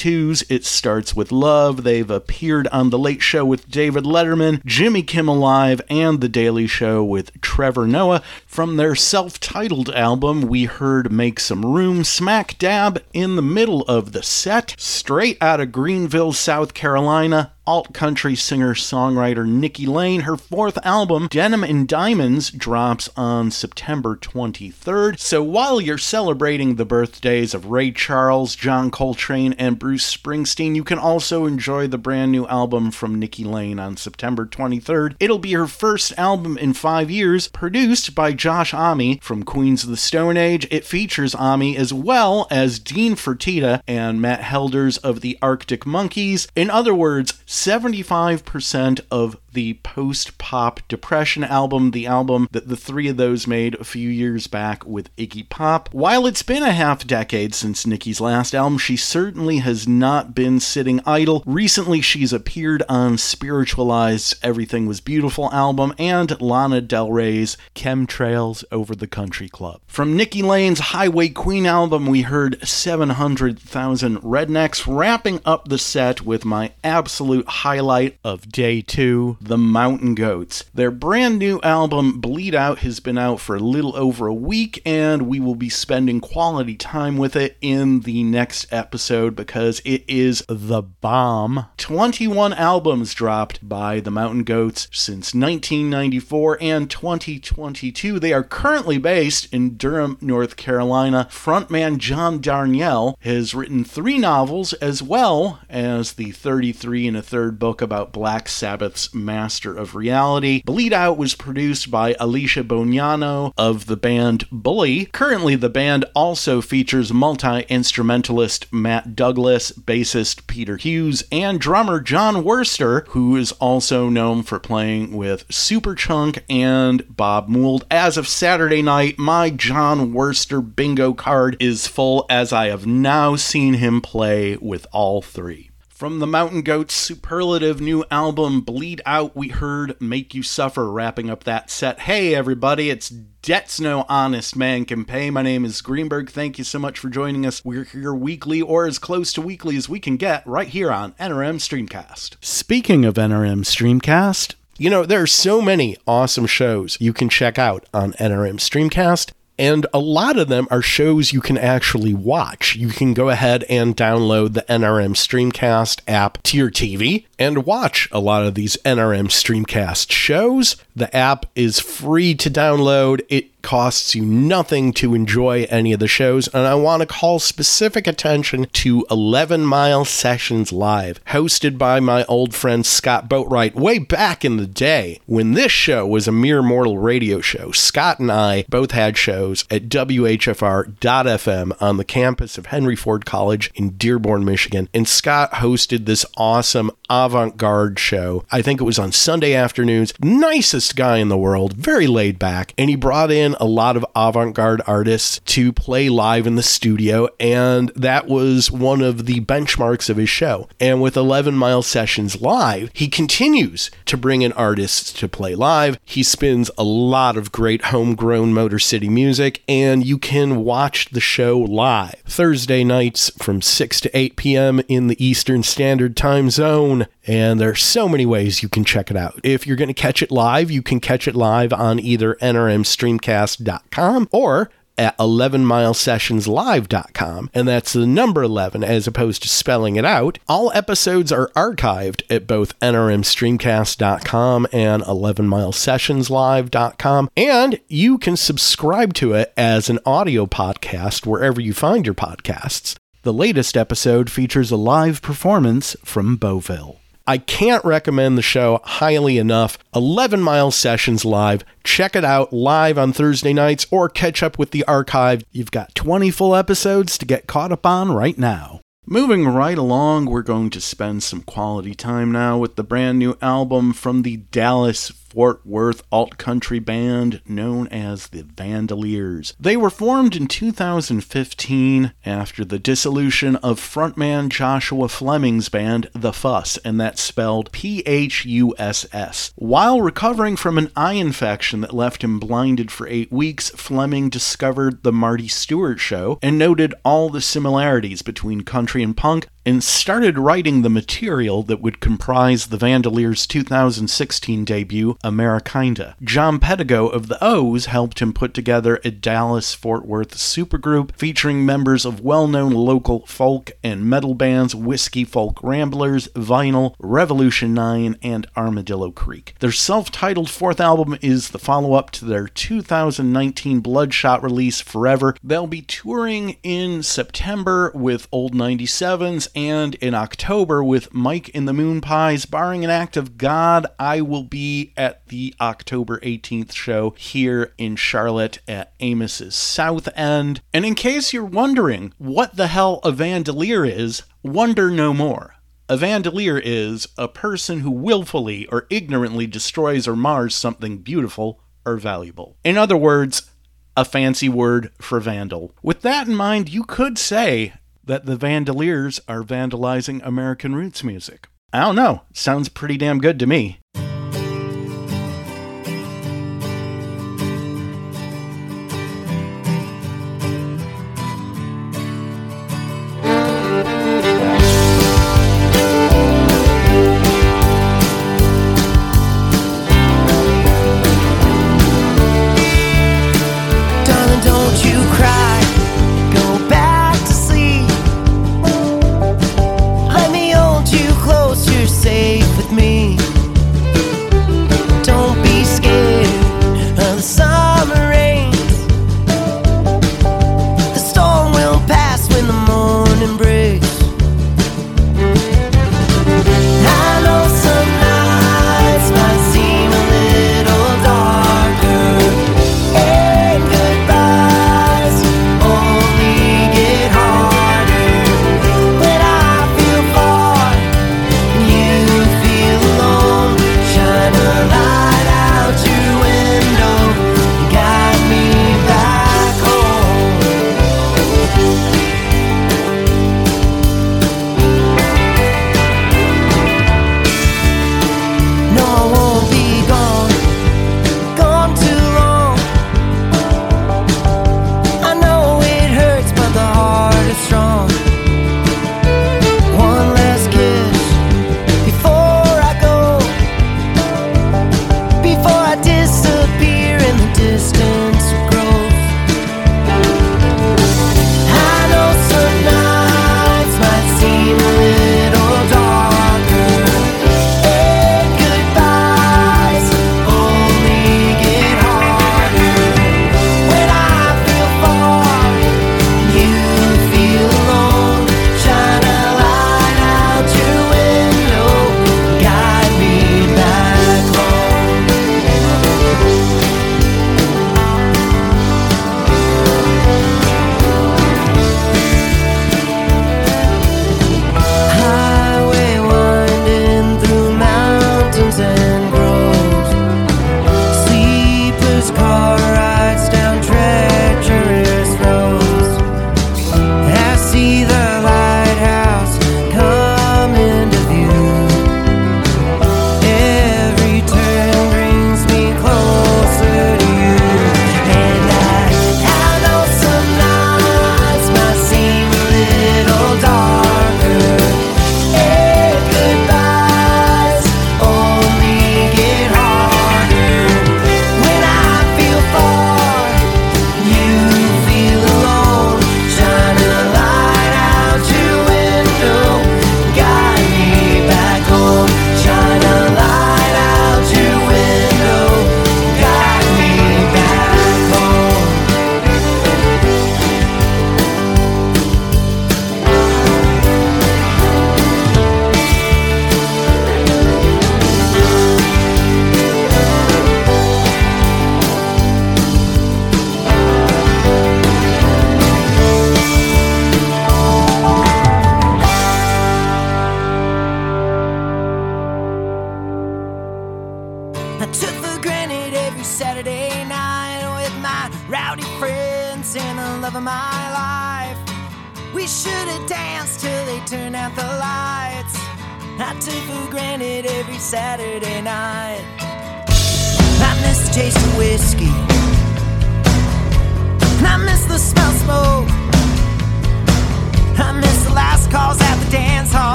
2022's 0.00 0.44
It 0.48 0.64
Starts 0.64 1.14
With 1.14 1.30
Love. 1.30 1.84
They've 1.84 2.10
appeared 2.10 2.66
on 2.68 2.88
The 2.88 2.98
Late 2.98 3.20
Show 3.20 3.44
with 3.44 3.68
David 3.68 4.04
Letterman, 4.04 4.64
Jimmy 4.64 5.02
Kimmel 5.02 5.36
Live, 5.36 5.82
and 5.90 6.22
The 6.22 6.28
Daily 6.28 6.66
Show 6.66 7.04
with 7.04 7.38
Trevor 7.42 7.86
Noah. 7.86 8.22
From 8.46 8.76
their 8.76 8.94
self 8.94 9.38
titled 9.38 9.90
album, 9.90 10.42
we 10.42 10.64
heard 10.64 11.12
Make 11.12 11.38
Some 11.38 11.66
Room, 11.66 12.02
smack 12.04 12.56
dab 12.58 13.02
in 13.12 13.36
the 13.36 13.42
middle 13.42 13.82
of 13.82 14.12
the 14.12 14.22
set, 14.22 14.74
straight 14.78 15.36
out 15.42 15.60
of 15.60 15.70
Greenville, 15.70 16.32
South 16.32 16.72
Carolina 16.72 17.52
alt 17.66 17.92
country 17.92 18.34
singer 18.34 18.74
songwriter 18.74 19.46
Nikki 19.46 19.86
Lane. 19.86 20.22
Her 20.22 20.36
fourth 20.36 20.78
album, 20.84 21.28
Denim 21.30 21.62
and 21.62 21.86
Diamonds, 21.86 22.50
drops 22.50 23.08
on 23.16 23.50
September 23.50 24.16
23rd. 24.16 25.18
So 25.18 25.42
while 25.42 25.80
you're 25.80 25.98
celebrating 25.98 26.74
the 26.74 26.84
birthdays 26.84 27.54
of 27.54 27.66
Ray 27.66 27.92
Charles, 27.92 28.56
John 28.56 28.90
Coltrane, 28.90 29.52
and 29.54 29.78
Bruce 29.78 30.16
Springsteen, 30.16 30.74
you 30.74 30.84
can 30.84 30.98
also 30.98 31.46
enjoy 31.46 31.86
the 31.86 31.98
brand 31.98 32.32
new 32.32 32.46
album 32.46 32.90
from 32.90 33.18
Nikki 33.18 33.44
Lane 33.44 33.78
on 33.78 33.96
September 33.96 34.46
23rd. 34.46 35.16
It'll 35.20 35.38
be 35.38 35.52
her 35.52 35.66
first 35.66 36.12
album 36.18 36.58
in 36.58 36.72
five 36.72 37.10
years, 37.10 37.48
produced 37.48 38.14
by 38.14 38.32
Josh 38.32 38.72
Homme 38.72 39.18
from 39.18 39.42
Queens 39.42 39.84
of 39.84 39.90
the 39.90 39.96
Stone 39.96 40.36
Age. 40.36 40.66
It 40.70 40.84
features 40.84 41.34
Homme 41.34 41.74
as 41.76 41.92
well 41.92 42.46
as 42.50 42.78
Dean 42.78 43.14
Fertita 43.14 43.82
and 43.86 44.20
Matt 44.20 44.40
Helders 44.40 44.96
of 44.98 45.20
the 45.20 45.38
Arctic 45.42 45.86
Monkeys. 45.86 46.48
In 46.56 46.70
other 46.70 46.94
words, 46.94 47.34
75% 47.50 49.00
of 49.10 49.36
the 49.52 49.74
post 49.82 50.38
pop 50.38 50.80
depression 50.86 51.42
album, 51.42 51.90
the 51.90 52.06
album 52.06 52.48
that 52.52 52.68
the 52.68 52.76
three 52.76 53.08
of 53.08 53.16
those 53.16 53.48
made 53.48 53.74
a 53.74 53.84
few 53.84 54.08
years 54.08 54.46
back 54.46 54.86
with 54.86 55.14
Iggy 55.16 55.48
Pop. 55.48 55.88
While 55.92 56.26
it's 56.26 56.44
been 56.44 56.62
a 56.62 56.70
half 56.70 57.04
decade 57.04 57.52
since 57.54 57.84
Nikki's 57.84 58.20
last 58.20 58.54
album, 58.54 58.78
she 58.78 58.96
certainly 58.96 59.58
has 59.58 59.88
not 59.88 60.32
been 60.32 60.60
sitting 60.60 61.00
idle. 61.04 61.42
Recently, 61.44 62.00
she's 62.00 62.32
appeared 62.32 62.84
on 62.88 63.18
Spiritualized's 63.18 64.38
Everything 64.44 64.86
Was 64.86 65.00
Beautiful 65.00 65.52
album 65.52 65.92
and 65.98 66.40
Lana 66.40 66.80
Del 66.80 67.10
Rey's 67.10 67.56
Chemtrails 67.74 68.62
Over 68.70 68.94
the 68.94 69.08
Country 69.08 69.48
Club. 69.48 69.80
From 69.88 70.16
Nikki 70.16 70.42
Lane's 70.42 70.78
Highway 70.78 71.30
Queen 71.30 71.66
album, 71.66 72.06
we 72.06 72.22
heard 72.22 72.64
700,000 72.66 74.18
Rednecks, 74.18 74.84
wrapping 74.86 75.40
up 75.44 75.68
the 75.68 75.78
set 75.78 76.22
with 76.22 76.44
my 76.44 76.72
absolute 76.84 77.39
absolute 77.40 77.60
highlight 77.60 78.18
of 78.24 78.50
day 78.50 78.82
two, 78.82 79.36
The 79.40 79.56
Mountain 79.56 80.14
Goats. 80.14 80.64
Their 80.74 80.90
brand 80.90 81.38
new 81.38 81.60
album, 81.62 82.20
Bleed 82.20 82.54
Out, 82.54 82.80
has 82.80 83.00
been 83.00 83.16
out 83.16 83.40
for 83.40 83.56
a 83.56 83.60
little 83.60 83.96
over 83.96 84.26
a 84.26 84.34
week, 84.34 84.82
and 84.84 85.22
we 85.22 85.40
will 85.40 85.54
be 85.54 85.68
spending 85.68 86.20
quality 86.20 86.76
time 86.76 87.16
with 87.16 87.36
it 87.36 87.56
in 87.60 88.00
the 88.00 88.22
next 88.24 88.70
episode 88.72 89.34
because 89.34 89.80
it 89.84 90.04
is 90.08 90.44
the 90.48 90.82
bomb. 90.82 91.66
21 91.78 92.52
albums 92.52 93.14
dropped 93.14 93.66
by 93.66 94.00
The 94.00 94.10
Mountain 94.10 94.44
Goats 94.44 94.88
since 94.92 95.34
1994 95.34 96.58
and 96.60 96.90
2022. 96.90 98.18
They 98.18 98.32
are 98.32 98.44
currently 98.44 98.98
based 98.98 99.52
in 99.52 99.76
Durham, 99.76 100.18
North 100.20 100.56
Carolina. 100.56 101.28
Frontman 101.30 101.98
John 101.98 102.40
Darnielle 102.40 103.14
has 103.20 103.54
written 103.54 103.84
three 103.84 104.18
novels 104.18 104.72
as 104.74 105.02
well 105.02 105.60
as 105.68 106.14
the 106.14 106.32
33 106.32 107.08
and 107.08 107.16
a 107.16 107.22
third 107.30 107.60
book 107.60 107.80
about 107.80 108.12
Black 108.12 108.48
Sabbath's 108.48 109.14
Master 109.14 109.76
of 109.76 109.94
Reality. 109.94 110.62
Bleed 110.64 110.92
Out 110.92 111.16
was 111.16 111.36
produced 111.36 111.88
by 111.88 112.16
Alicia 112.18 112.64
Bognanno 112.64 113.52
of 113.56 113.86
the 113.86 113.96
band 113.96 114.48
Bully. 114.50 115.06
Currently, 115.06 115.54
the 115.54 115.68
band 115.68 116.04
also 116.12 116.60
features 116.60 117.12
multi 117.12 117.60
instrumentalist 117.68 118.72
Matt 118.72 119.14
Douglas, 119.14 119.70
bassist 119.70 120.48
Peter 120.48 120.76
Hughes, 120.76 121.22
and 121.30 121.60
drummer 121.60 122.00
Jon 122.00 122.42
Wurster, 122.42 123.06
who 123.08 123.36
is 123.36 123.52
also 123.52 124.08
known 124.08 124.42
for 124.42 124.58
playing 124.58 125.16
with 125.16 125.46
Superchunk 125.46 126.42
and 126.50 127.16
Bob 127.16 127.48
Mould. 127.48 127.86
As 127.92 128.16
of 128.16 128.26
Saturday 128.26 128.82
night, 128.82 129.20
my 129.20 129.50
Jon 129.50 130.12
Wurster 130.12 130.60
bingo 130.60 131.12
card 131.12 131.56
is 131.60 131.86
full 131.86 132.26
as 132.28 132.52
I 132.52 132.66
have 132.66 132.88
now 132.88 133.36
seen 133.36 133.74
him 133.74 134.00
play 134.00 134.56
with 134.56 134.84
all 134.90 135.22
three. 135.22 135.69
From 136.00 136.18
the 136.18 136.26
Mountain 136.26 136.62
Goats' 136.62 136.94
superlative 136.94 137.78
new 137.78 138.06
album 138.10 138.62
Bleed 138.62 139.02
Out, 139.04 139.36
we 139.36 139.48
heard 139.48 140.00
Make 140.00 140.34
You 140.34 140.42
Suffer 140.42 140.90
wrapping 140.90 141.28
up 141.28 141.44
that 141.44 141.68
set. 141.70 142.00
Hey 142.00 142.34
everybody, 142.34 142.88
it's 142.88 143.10
Debts 143.10 143.78
No 143.78 144.06
Honest 144.08 144.56
Man 144.56 144.86
Can 144.86 145.04
Pay. 145.04 145.28
My 145.28 145.42
name 145.42 145.62
is 145.66 145.82
Greenberg. 145.82 146.30
Thank 146.30 146.56
you 146.56 146.64
so 146.64 146.78
much 146.78 146.98
for 146.98 147.10
joining 147.10 147.44
us. 147.44 147.66
We're 147.66 147.84
here 147.84 148.14
weekly 148.14 148.62
or 148.62 148.86
as 148.86 148.98
close 148.98 149.30
to 149.34 149.42
weekly 149.42 149.76
as 149.76 149.90
we 149.90 150.00
can 150.00 150.16
get 150.16 150.46
right 150.46 150.68
here 150.68 150.90
on 150.90 151.12
NRM 151.20 151.56
Streamcast. 151.56 152.36
Speaking 152.40 153.04
of 153.04 153.16
NRM 153.16 153.64
Streamcast, 153.64 154.54
you 154.78 154.88
know, 154.88 155.04
there 155.04 155.20
are 155.20 155.26
so 155.26 155.60
many 155.60 155.98
awesome 156.06 156.46
shows 156.46 156.96
you 156.98 157.12
can 157.12 157.28
check 157.28 157.58
out 157.58 157.84
on 157.92 158.14
NRM 158.14 158.54
Streamcast. 158.54 159.32
And 159.60 159.86
a 159.92 159.98
lot 159.98 160.38
of 160.38 160.48
them 160.48 160.66
are 160.70 160.80
shows 160.80 161.34
you 161.34 161.42
can 161.42 161.58
actually 161.58 162.14
watch. 162.14 162.76
You 162.76 162.88
can 162.88 163.12
go 163.12 163.28
ahead 163.28 163.64
and 163.68 163.94
download 163.94 164.54
the 164.54 164.62
NRM 164.62 165.14
Streamcast 165.14 166.00
app 166.08 166.42
to 166.44 166.56
your 166.56 166.70
TV 166.70 167.26
and 167.38 167.66
watch 167.66 168.08
a 168.10 168.20
lot 168.20 168.46
of 168.46 168.54
these 168.54 168.78
NRM 168.86 169.28
Streamcast 169.28 170.12
shows. 170.12 170.76
The 171.00 171.16
app 171.16 171.46
is 171.54 171.80
free 171.80 172.34
to 172.34 172.50
download. 172.50 173.22
It 173.30 173.50
costs 173.62 174.14
you 174.14 174.24
nothing 174.24 174.92
to 174.92 175.14
enjoy 175.14 175.66
any 175.70 175.92
of 175.92 176.00
the 176.00 176.08
shows, 176.08 176.48
and 176.48 176.66
I 176.66 176.74
want 176.74 177.00
to 177.00 177.06
call 177.06 177.38
specific 177.38 178.06
attention 178.06 178.66
to 178.66 179.06
11 179.10 179.64
Mile 179.64 180.04
Sessions 180.04 180.72
Live, 180.72 181.22
hosted 181.26 181.78
by 181.78 182.00
my 182.00 182.24
old 182.24 182.54
friend 182.54 182.84
Scott 182.84 183.28
Boatwright 183.28 183.74
way 183.74 183.98
back 183.98 184.44
in 184.44 184.56
the 184.56 184.66
day 184.66 185.20
when 185.26 185.52
this 185.52 185.72
show 185.72 186.06
was 186.06 186.26
a 186.26 186.32
mere 186.32 186.62
mortal 186.62 186.98
radio 186.98 187.40
show. 187.40 187.70
Scott 187.72 188.18
and 188.18 188.30
I 188.32 188.64
both 188.68 188.92
had 188.92 189.16
shows 189.16 189.64
at 189.70 189.88
WHFR.FM 189.88 191.76
on 191.80 191.96
the 191.96 192.04
campus 192.04 192.58
of 192.58 192.66
Henry 192.66 192.96
Ford 192.96 193.26
College 193.26 193.70
in 193.74 193.90
Dearborn, 193.90 194.44
Michigan, 194.44 194.88
and 194.94 195.08
Scott 195.08 195.52
hosted 195.52 196.06
this 196.06 196.26
awesome 196.36 196.90
avant 197.08 197.56
garde 197.56 197.98
show. 197.98 198.44
I 198.50 198.62
think 198.62 198.80
it 198.80 198.84
was 198.84 198.98
on 198.98 199.12
Sunday 199.12 199.54
afternoons. 199.54 200.12
Nicest 200.20 200.89
guy 200.92 201.18
in 201.18 201.28
the 201.28 201.38
world, 201.38 201.74
very 201.74 202.06
laid 202.06 202.38
back, 202.38 202.74
and 202.76 202.90
he 202.90 202.96
brought 202.96 203.30
in 203.30 203.54
a 203.60 203.64
lot 203.64 203.96
of 203.96 204.06
avant 204.14 204.54
garde 204.54 204.82
artists 204.86 205.40
to 205.46 205.72
play 205.72 206.08
live 206.08 206.46
in 206.46 206.56
the 206.56 206.62
studio, 206.62 207.28
and 207.38 207.90
that 207.96 208.26
was 208.26 208.70
one 208.70 209.00
of 209.00 209.26
the 209.26 209.40
benchmarks 209.40 210.10
of 210.10 210.16
his 210.16 210.28
show. 210.28 210.68
And 210.78 211.00
with 211.00 211.16
11 211.16 211.54
Mile 211.54 211.82
Sessions 211.82 212.40
Live, 212.40 212.90
he 212.92 213.08
continues 213.08 213.90
to 214.06 214.16
bring 214.16 214.42
in 214.42 214.52
artists 214.52 215.12
to 215.14 215.28
play 215.28 215.54
live. 215.54 215.98
He 216.04 216.22
spins 216.22 216.70
a 216.76 216.84
lot 216.84 217.36
of 217.36 217.52
great 217.52 217.86
homegrown 217.86 218.52
Motor 218.52 218.78
City 218.78 219.08
music, 219.08 219.62
and 219.68 220.04
you 220.04 220.18
can 220.18 220.64
watch 220.64 221.10
the 221.10 221.20
show 221.20 221.58
live 221.58 222.22
Thursday 222.26 222.84
nights 222.84 223.30
from 223.42 223.62
6 223.62 224.00
to 224.00 224.16
8 224.16 224.36
p.m. 224.36 224.80
in 224.88 225.06
the 225.06 225.24
Eastern 225.24 225.62
Standard 225.62 226.16
Time 226.16 226.50
Zone. 226.50 227.06
And 227.26 227.60
there 227.60 227.70
are 227.70 227.74
so 227.74 228.08
many 228.08 228.26
ways 228.26 228.62
you 228.62 228.68
can 228.68 228.84
check 228.84 229.10
it 229.10 229.16
out. 229.16 229.40
If 229.42 229.66
you're 229.66 229.76
going 229.76 229.88
to 229.88 229.94
catch 229.94 230.22
it 230.22 230.30
live, 230.30 230.70
you 230.70 230.82
can 230.82 231.00
catch 231.00 231.26
it 231.28 231.34
live 231.34 231.72
on 231.72 232.00
either 232.00 232.34
nrmstreamcast.com 232.36 234.28
or 234.32 234.70
at 235.00 235.16
11milesessionslive.com, 235.16 237.50
and 237.54 237.66
that's 237.66 237.94
the 237.94 238.06
number 238.06 238.42
11 238.42 238.84
as 238.84 239.06
opposed 239.06 239.40
to 239.42 239.48
spelling 239.48 239.96
it 239.96 240.04
out. 240.04 240.38
All 240.46 240.70
episodes 240.74 241.32
are 241.32 241.48
archived 241.56 242.20
at 242.28 242.46
both 242.46 242.78
nrmstreamcast.com 242.80 244.66
and 244.72 245.02
11milesessionslive.com, 245.02 247.30
and 247.34 247.80
you 247.88 248.18
can 248.18 248.36
subscribe 248.36 249.14
to 249.14 249.32
it 249.32 249.54
as 249.56 249.88
an 249.88 250.00
audio 250.04 250.44
podcast 250.44 251.24
wherever 251.24 251.62
you 251.62 251.72
find 251.72 252.04
your 252.04 252.14
podcasts. 252.14 252.94
The 253.22 253.32
latest 253.32 253.78
episode 253.78 254.30
features 254.30 254.70
a 254.70 254.76
live 254.76 255.22
performance 255.22 255.96
from 256.04 256.36
Beauville. 256.36 256.99
I 257.30 257.38
can't 257.38 257.84
recommend 257.84 258.36
the 258.36 258.42
show 258.42 258.80
highly 258.82 259.38
enough. 259.38 259.78
11 259.94 260.40
Mile 260.40 260.72
Sessions 260.72 261.24
Live. 261.24 261.64
Check 261.84 262.16
it 262.16 262.24
out 262.24 262.52
live 262.52 262.98
on 262.98 263.12
Thursday 263.12 263.52
nights 263.52 263.86
or 263.92 264.08
catch 264.08 264.42
up 264.42 264.58
with 264.58 264.72
the 264.72 264.82
archive. 264.86 265.44
You've 265.52 265.70
got 265.70 265.94
20 265.94 266.32
full 266.32 266.56
episodes 266.56 267.16
to 267.18 267.24
get 267.24 267.46
caught 267.46 267.70
up 267.70 267.86
on 267.86 268.10
right 268.10 268.36
now. 268.36 268.80
Moving 269.06 269.46
right 269.46 269.78
along, 269.78 270.26
we're 270.26 270.42
going 270.42 270.70
to 270.70 270.80
spend 270.80 271.22
some 271.22 271.42
quality 271.42 271.94
time 271.94 272.32
now 272.32 272.58
with 272.58 272.74
the 272.74 272.82
brand 272.82 273.20
new 273.20 273.38
album 273.40 273.92
from 273.92 274.22
the 274.22 274.38
Dallas 274.38 275.12
Fort 275.30 275.64
Worth 275.64 276.02
alt 276.10 276.38
country 276.38 276.80
band 276.80 277.40
known 277.46 277.86
as 277.88 278.28
the 278.28 278.42
Vandoliers. 278.42 279.54
They 279.60 279.76
were 279.76 279.88
formed 279.90 280.34
in 280.34 280.48
2015 280.48 282.12
after 282.26 282.64
the 282.64 282.78
dissolution 282.80 283.54
of 283.56 283.80
frontman 283.80 284.48
Joshua 284.48 285.08
Fleming's 285.08 285.68
band 285.68 286.10
The 286.12 286.32
Fuss, 286.32 286.78
and 286.78 287.00
that's 287.00 287.22
spelled 287.22 287.70
P 287.70 288.02
H 288.06 288.44
U 288.44 288.74
S 288.76 289.06
S. 289.12 289.52
While 289.54 290.00
recovering 290.00 290.56
from 290.56 290.78
an 290.78 290.90
eye 290.96 291.12
infection 291.12 291.80
that 291.82 291.94
left 291.94 292.24
him 292.24 292.40
blinded 292.40 292.90
for 292.90 293.06
eight 293.06 293.30
weeks, 293.30 293.70
Fleming 293.70 294.30
discovered 294.30 295.04
The 295.04 295.12
Marty 295.12 295.46
Stuart 295.46 296.00
Show 296.00 296.38
and 296.42 296.58
noted 296.58 296.92
all 297.04 297.30
the 297.30 297.40
similarities 297.40 298.22
between 298.22 298.62
country 298.62 299.02
and 299.02 299.16
punk 299.16 299.46
and 299.64 299.84
started 299.84 300.38
writing 300.38 300.82
the 300.82 300.90
material 300.90 301.62
that 301.64 301.80
would 301.80 302.00
comprise 302.00 302.66
the 302.66 302.78
Vandoliers' 302.78 303.46
2016 303.46 304.64
debut, 304.64 305.16
Amerikinda. 305.22 306.14
John 306.22 306.58
Pedigo 306.58 307.12
of 307.12 307.28
the 307.28 307.38
O's 307.42 307.86
helped 307.86 308.20
him 308.20 308.32
put 308.32 308.54
together 308.54 309.00
a 309.04 309.10
Dallas 309.10 309.74
Fort 309.74 310.06
Worth 310.06 310.36
supergroup 310.36 311.14
featuring 311.16 311.66
members 311.66 312.04
of 312.04 312.20
well 312.20 312.46
known 312.46 312.72
local 312.72 313.26
folk 313.26 313.72
and 313.82 314.08
metal 314.08 314.34
bands 314.34 314.74
Whiskey 314.74 315.24
Folk 315.24 315.62
Ramblers, 315.62 316.28
Vinyl, 316.28 316.94
Revolution 316.98 317.74
9, 317.74 318.16
and 318.22 318.46
Armadillo 318.56 319.10
Creek. 319.10 319.54
Their 319.60 319.72
self 319.72 320.10
titled 320.10 320.50
fourth 320.50 320.80
album 320.80 321.18
is 321.20 321.50
the 321.50 321.58
follow 321.58 321.94
up 321.94 322.10
to 322.12 322.24
their 322.24 322.46
2019 322.48 323.80
Bloodshot 323.80 324.42
release, 324.42 324.80
Forever. 324.80 325.36
They'll 325.42 325.66
be 325.66 325.82
touring 325.82 326.56
in 326.62 327.02
September 327.02 327.92
with 327.94 328.28
Old 328.32 328.54
97s 328.54 329.48
and 329.54 329.94
in 329.96 330.14
October 330.14 330.82
with 330.82 331.12
Mike 331.12 331.50
and 331.54 331.66
the 331.66 331.72
Moon 331.72 332.00
Pies. 332.00 332.44
Barring 332.44 332.84
an 332.84 332.90
act 332.90 333.16
of 333.16 333.38
God, 333.38 333.86
I 333.98 334.20
will 334.20 334.44
be 334.44 334.92
at 334.96 335.26
the 335.28 335.54
October 335.60 336.18
18th 336.20 336.72
show 336.72 337.10
here 337.16 337.72
in 337.78 337.96
Charlotte 337.96 338.58
at 338.66 338.92
Amos's 339.00 339.54
South 339.54 340.08
End. 340.16 340.60
And 340.72 340.84
in 340.84 340.94
case 340.94 341.32
you're 341.32 341.44
wondering 341.44 342.12
what 342.18 342.56
the 342.56 342.68
hell 342.68 343.00
a 343.04 343.12
vandalier 343.12 343.88
is, 343.88 344.22
wonder 344.42 344.90
no 344.90 345.12
more. 345.12 345.54
A 345.88 345.96
vandalier 345.96 346.60
is 346.64 347.08
a 347.18 347.26
person 347.26 347.80
who 347.80 347.90
willfully 347.90 348.66
or 348.66 348.86
ignorantly 348.90 349.46
destroys 349.46 350.06
or 350.06 350.14
mars 350.14 350.54
something 350.54 350.98
beautiful 350.98 351.60
or 351.84 351.96
valuable. 351.96 352.56
In 352.62 352.76
other 352.76 352.96
words, 352.96 353.50
a 353.96 354.04
fancy 354.04 354.48
word 354.48 354.92
for 355.00 355.20
vandal. 355.20 355.74
With 355.82 356.02
that 356.02 356.28
in 356.28 356.34
mind, 356.34 356.68
you 356.68 356.84
could 356.84 357.18
say 357.18 357.72
that 358.10 358.26
the 358.26 358.34
Vandoliers 358.34 359.20
are 359.28 359.44
vandalizing 359.44 360.20
American 360.26 360.74
roots 360.74 361.04
music. 361.04 361.46
I 361.72 361.78
don't 361.78 361.94
know. 361.94 362.22
Sounds 362.34 362.68
pretty 362.68 362.96
damn 362.96 363.20
good 363.20 363.38
to 363.38 363.46
me. 363.46 363.78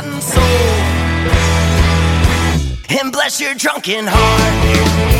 Rotten 0.00 0.20
soul 0.20 0.42
and 3.00 3.12
bless 3.12 3.40
your 3.40 3.54
drunken 3.54 4.06
heart. 4.08 5.19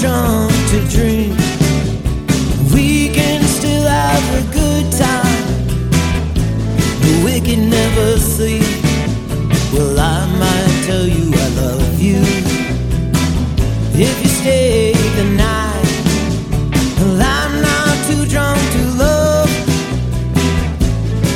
drunk 0.00 0.50
to 0.70 0.80
drink. 0.88 1.36
We 2.72 3.10
can 3.12 3.42
still 3.42 3.86
have 3.86 4.26
a 4.40 4.44
good 4.50 4.90
time. 4.92 5.44
The 7.04 7.20
wicked 7.22 7.58
never 7.58 8.18
sleep. 8.18 8.64
Well, 9.74 10.00
I 10.00 10.24
might 10.42 10.84
tell 10.86 11.06
you 11.06 11.30
I 11.34 11.48
love 11.60 12.00
you 12.00 12.22
if 13.92 14.16
you 14.22 14.30
stay 14.40 14.94
the 15.18 15.24
night. 15.36 15.92
Well, 16.98 17.20
I'm 17.20 17.60
not 17.60 17.94
too 18.08 18.24
drunk 18.26 18.58
to 18.76 18.82
love. 19.04 19.50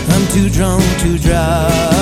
I'm 0.08 0.26
too 0.32 0.48
drunk 0.48 0.84
to 1.02 1.18
drive. 1.18 1.93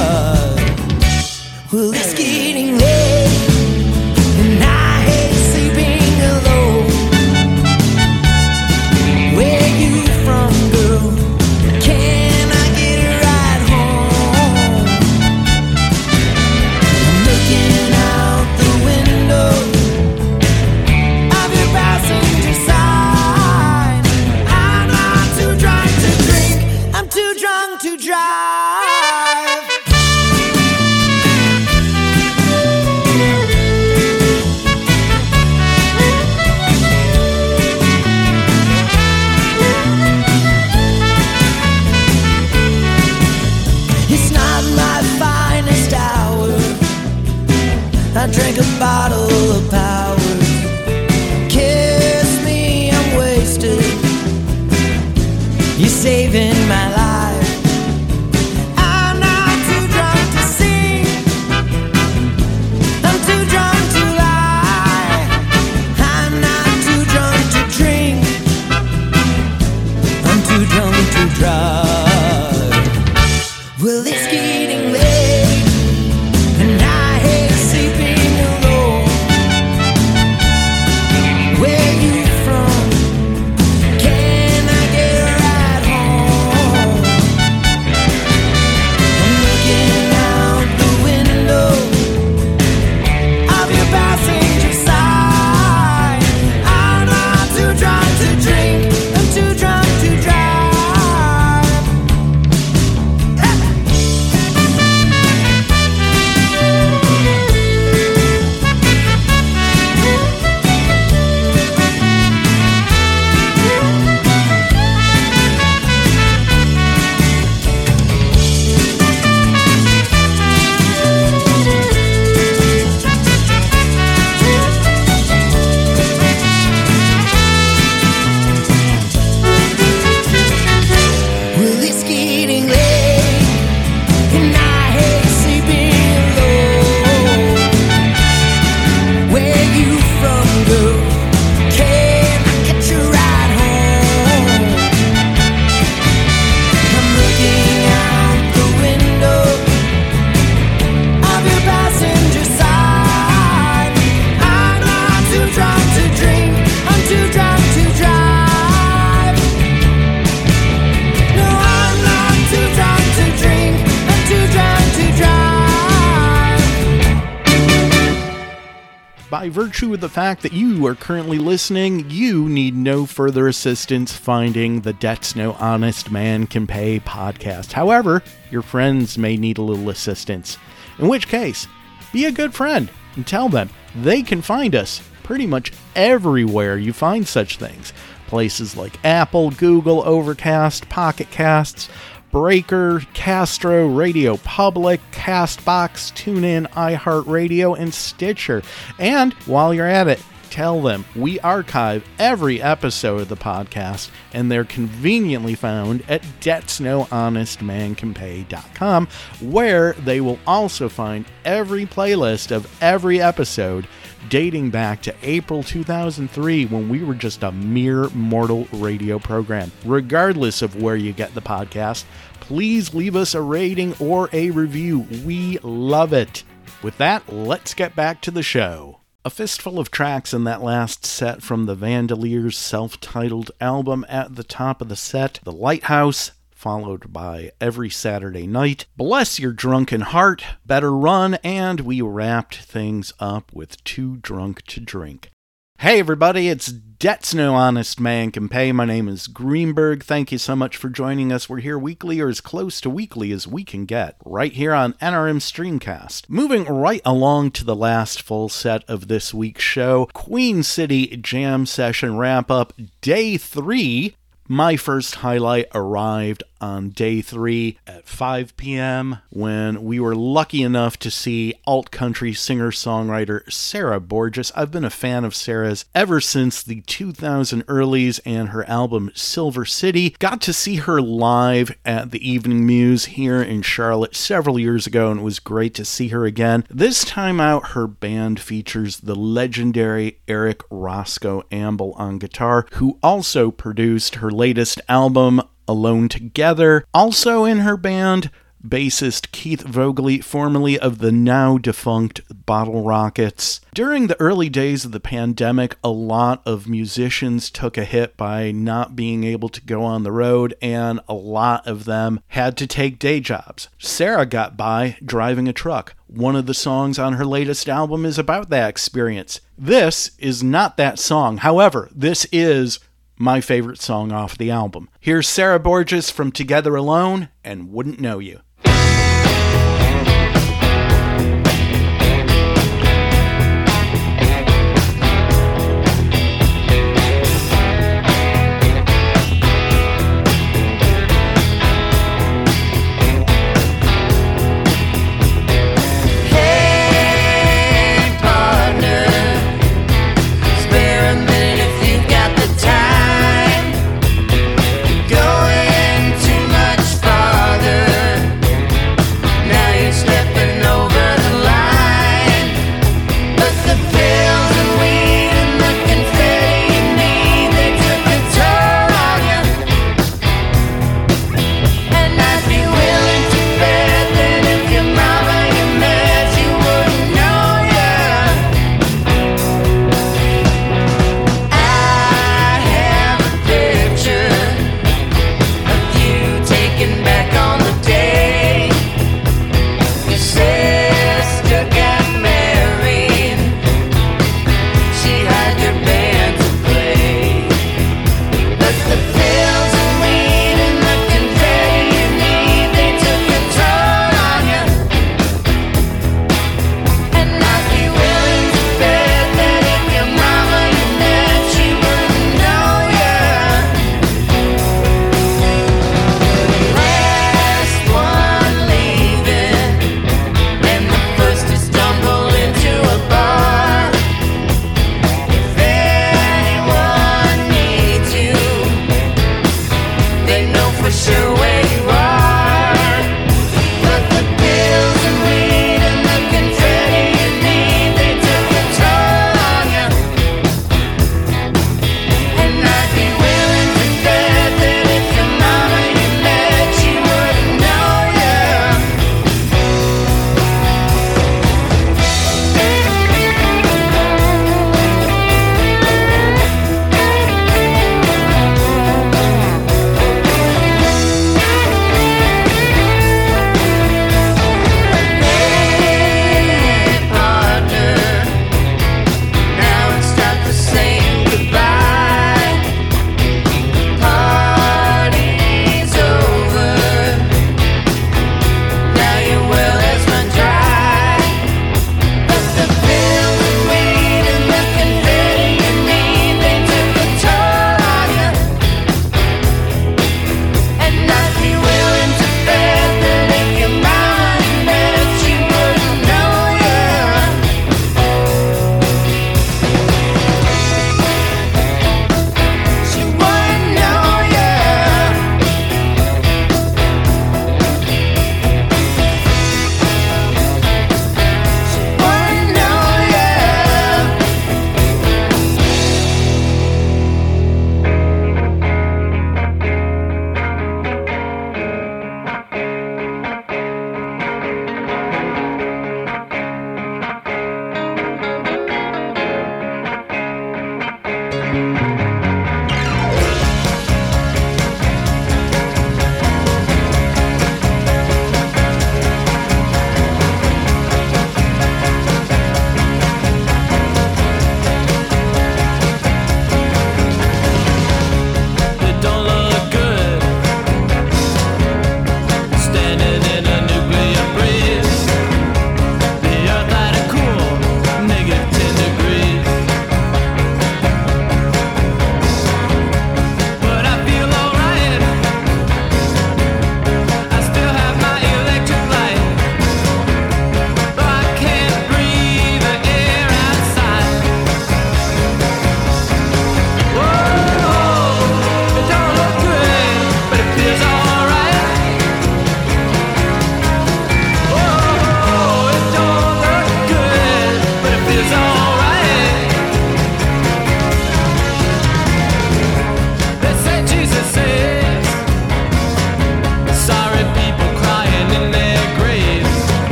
Fact 170.13 170.43
that 170.43 170.53
you 170.53 170.87
are 170.87 170.95
currently 170.95 171.39
listening, 171.39 172.11
you 172.11 172.47
need 172.47 172.77
no 172.77 173.07
further 173.07 173.49
assistance 173.49 174.13
finding 174.13 174.83
the 174.83 174.93
Debts 174.93 175.35
No 175.35 175.53
Honest 175.55 176.11
Man 176.11 176.47
Can 176.47 176.67
Pay 176.67 177.01
podcast. 177.01 177.73
However, 177.73 178.23
your 178.51 178.61
friends 178.61 179.17
may 179.17 179.39
need 179.39 179.57
a 179.57 179.63
little 179.63 179.89
assistance. 179.89 180.59
In 180.99 181.09
which 181.09 181.29
case, 181.29 181.67
be 182.13 182.27
a 182.27 182.31
good 182.31 182.53
friend 182.53 182.91
and 183.17 183.27
tell 183.27 183.49
them 183.49 183.71
they 184.03 184.21
can 184.21 184.43
find 184.43 184.75
us 184.75 185.01
pretty 185.23 185.47
much 185.47 185.73
everywhere 185.97 186.77
you 186.77 186.93
find 186.93 187.27
such 187.27 187.57
things. 187.57 187.95
Places 188.27 188.77
like 188.77 189.03
Apple, 189.07 189.51
Google, 189.53 190.03
Overcast, 190.03 190.91
Pocket 190.91 191.31
Casts, 191.31 191.89
Breaker, 192.33 193.03
Castro, 193.13 193.87
Radio 193.87 194.39
Public, 194.39 195.01
Castbox, 195.13 196.13
TuneIn, 196.15 196.67
iHeartRadio, 196.71 197.79
and 197.79 197.95
Stitcher. 197.95 198.63
And 198.99 199.35
while 199.45 199.75
you're 199.75 199.87
at 199.87 200.09
it, 200.09 200.25
tell 200.53 200.81
them 200.83 201.05
we 201.15 201.41
archive 201.41 202.05
every 202.19 202.61
episode 202.61 203.23
of 203.23 203.29
the 203.29 203.37
podcast 203.37 204.11
and 204.35 204.51
they're 204.51 204.65
conveniently 204.65 205.55
found 205.55 206.03
at 206.11 206.21
debtsnohonestmancanpay.com 206.41 209.09
where 209.41 209.95
they 209.95 210.21
will 210.21 210.39
also 210.47 210.91
find 210.91 211.25
every 211.47 211.87
playlist 211.87 212.51
of 212.51 212.71
every 212.83 213.19
episode 213.19 213.89
dating 214.33 214.71
back 214.71 215.03
to 215.03 215.15
April 215.23 215.63
2003 215.63 216.65
when 216.65 216.89
we 216.89 217.05
were 217.05 217.13
just 217.13 217.43
a 217.43 217.53
mere 217.53 218.09
mortal 218.15 218.67
radio 218.73 219.19
program. 219.19 219.71
Regardless 219.85 220.63
of 220.63 220.81
where 220.81 220.97
you 220.97 221.13
get 221.13 221.35
the 221.35 221.43
podcast, 221.43 222.05
please 222.41 222.95
leave 222.95 223.15
us 223.15 223.35
a 223.35 223.43
rating 223.43 223.95
or 224.01 224.31
a 224.33 224.49
review. 224.49 225.01
We 225.27 225.59
love 225.59 226.15
it. 226.15 226.45
With 226.83 226.97
that, 226.97 227.31
let's 227.31 227.75
get 227.75 227.95
back 227.95 228.23
to 228.23 228.31
the 228.31 228.43
show. 228.43 229.01
A 229.23 229.29
fistful 229.29 229.79
of 229.79 229.91
tracks 229.91 230.33
in 230.33 230.45
that 230.45 230.63
last 230.63 231.05
set 231.05 231.43
from 231.43 231.67
the 231.67 231.77
Vandoliers' 231.77 232.55
self 232.55 232.99
titled 233.03 233.51
album 233.61 234.07
at 234.09 234.37
the 234.37 234.45
top 234.45 234.81
of 234.81 234.89
the 234.89 234.97
set 234.97 235.41
The 235.45 235.53
Lighthouse, 235.53 236.33
followed 236.63 237.13
by 237.13 237.51
Every 237.61 237.91
Saturday 237.91 238.47
Night, 238.47 238.87
Bless 238.97 239.41
Your 239.41 239.53
Drunken 239.53 240.03
Heart, 240.03 240.45
Better 240.65 240.93
Run, 240.93 241.35
and 241.43 241.81
we 241.81 242.01
wrapped 242.01 242.55
things 242.59 243.13
up 243.19 243.53
with 243.53 243.83
Too 243.83 244.19
Drunk 244.19 244.63
to 244.67 244.79
Drink. 244.79 245.33
Hey 245.81 245.99
everybody, 245.99 246.49
it's 246.49 246.69
Debts 246.69 247.35
No 247.35 247.57
Honest 247.57 247.99
Man 247.99 248.31
Can 248.31 248.49
Pay. 248.49 248.71
My 248.71 248.85
name 248.85 249.09
is 249.09 249.27
Greenberg. 249.27 250.05
Thank 250.05 250.31
you 250.31 250.39
so 250.39 250.55
much 250.55 250.77
for 250.77 250.89
joining 250.89 251.33
us. 251.33 251.49
We're 251.49 251.59
here 251.59 251.81
weekly 251.81 252.21
or 252.21 252.29
as 252.29 252.41
close 252.41 252.81
to 252.83 252.91
weekly 252.91 253.33
as 253.33 253.49
we 253.49 253.65
can 253.65 253.85
get, 253.85 254.15
right 254.25 254.53
here 254.53 254.73
on 254.73 254.93
NRM 255.03 255.41
Streamcast. 255.41 256.29
Moving 256.29 256.67
right 256.67 257.03
along 257.05 257.51
to 257.53 257.65
the 257.65 257.75
last 257.75 258.23
full 258.23 258.49
set 258.49 258.89
of 258.89 259.09
this 259.09 259.35
week's 259.35 259.65
show, 259.65 260.09
Queen 260.13 260.63
City 260.63 261.09
Jam 261.17 261.67
Session 261.67 262.17
wrap 262.17 262.53
up, 262.53 262.73
day 263.01 263.37
three. 263.37 264.15
My 264.49 264.77
first 264.77 265.17
highlight 265.17 265.69
arrived 265.75 266.43
on 266.63 266.91
day 266.91 267.21
three 267.21 267.79
at 267.87 268.07
5 268.07 268.57
p.m. 268.57 269.19
when 269.31 269.83
we 269.83 269.99
were 269.99 270.15
lucky 270.15 270.63
enough 270.63 270.97
to 271.01 271.11
see 271.11 271.55
alt 271.67 271.91
country 271.91 272.33
singer 272.33 272.71
songwriter 272.71 273.51
Sarah 273.53 274.01
Borges. 274.01 274.53
I've 274.55 274.71
been 274.71 274.85
a 274.85 274.91
fan 274.91 275.25
of 275.25 275.35
Sarah's 275.35 275.85
ever 275.95 276.21
since 276.21 276.63
the 276.63 276.83
2000 276.83 277.67
earlies 277.67 278.21
and 278.25 278.51
her 278.51 278.65
album 278.69 279.11
Silver 279.15 279.65
City. 279.65 280.11
Got 280.19 280.41
to 280.43 280.53
see 280.53 280.77
her 280.77 281.03
live 281.03 281.77
at 281.85 282.13
the 282.13 282.29
Evening 282.29 282.65
Muse 282.65 283.07
here 283.07 283.43
in 283.43 283.63
Charlotte 283.63 284.15
several 284.15 284.59
years 284.59 284.87
ago, 284.87 285.11
and 285.11 285.21
it 285.21 285.25
was 285.25 285.41
great 285.41 285.75
to 285.75 285.85
see 285.85 286.09
her 286.09 286.25
again. 286.25 286.65
This 286.71 287.05
time 287.05 287.41
out, 287.41 287.71
her 287.71 287.87
band 287.87 288.39
features 288.39 289.01
the 289.01 289.17
legendary 289.17 290.21
Eric 290.29 290.63
Roscoe 290.71 291.43
Ambel 291.51 291.95
on 291.97 292.19
guitar, 292.19 292.67
who 292.73 292.99
also 293.03 293.51
produced 293.51 294.17
her 294.17 294.31
latest 294.31 294.81
album, 294.89 295.43
Alone 295.69 296.09
Together. 296.09 296.85
Also 296.93 297.45
in 297.45 297.61
her 297.61 297.77
band, 297.77 298.31
bassist 298.67 299.33
Keith 299.33 299.65
Voegele, 299.65 300.23
formerly 300.23 300.79
of 300.79 300.99
the 300.99 301.13
now 301.13 301.59
defunct 301.59 302.21
Bottle 302.47 302.83
Rockets. 302.83 303.61
During 303.75 304.07
the 304.07 304.21
early 304.21 304.49
days 304.49 304.85
of 304.85 304.93
the 304.93 305.01
pandemic, 305.01 305.77
a 305.83 305.91
lot 305.91 306.43
of 306.47 306.69
musicians 306.69 307.51
took 307.51 307.77
a 307.77 307.85
hit 307.85 308.17
by 308.17 308.53
not 308.53 308.95
being 308.95 309.25
able 309.25 309.49
to 309.49 309.61
go 309.61 309.83
on 309.83 310.03
the 310.03 310.13
road, 310.13 310.55
and 310.63 311.01
a 311.09 311.15
lot 311.15 311.67
of 311.67 311.85
them 311.85 312.21
had 312.29 312.57
to 312.59 312.67
take 312.67 312.99
day 312.99 313.21
jobs. 313.21 313.69
Sarah 313.79 314.27
got 314.27 314.57
by 314.57 314.97
driving 315.05 315.49
a 315.49 315.53
truck. 315.53 315.95
One 316.07 316.37
of 316.37 316.47
the 316.47 316.55
songs 316.55 316.99
on 316.99 317.15
her 317.15 317.25
latest 317.25 317.69
album 317.69 318.05
is 318.05 318.19
about 318.19 318.51
that 318.51 318.69
experience. 318.69 319.41
This 319.57 320.13
is 320.19 320.43
not 320.43 320.77
that 320.77 320.99
song. 320.99 321.39
However, 321.39 321.89
this 321.95 322.27
is 322.31 322.79
my 323.17 323.41
favorite 323.41 323.81
song 323.81 324.13
off 324.13 324.39
the 324.39 324.51
album. 324.51 324.89
Here's 325.01 325.29
Sarah 325.29 325.61
Borges 325.61 326.11
from 326.11 326.33
Together 326.33 326.77
Alone 326.77 327.29
and 327.45 327.71
Wouldn't 327.73 328.01
Know 328.01 328.19
You. 328.19 328.41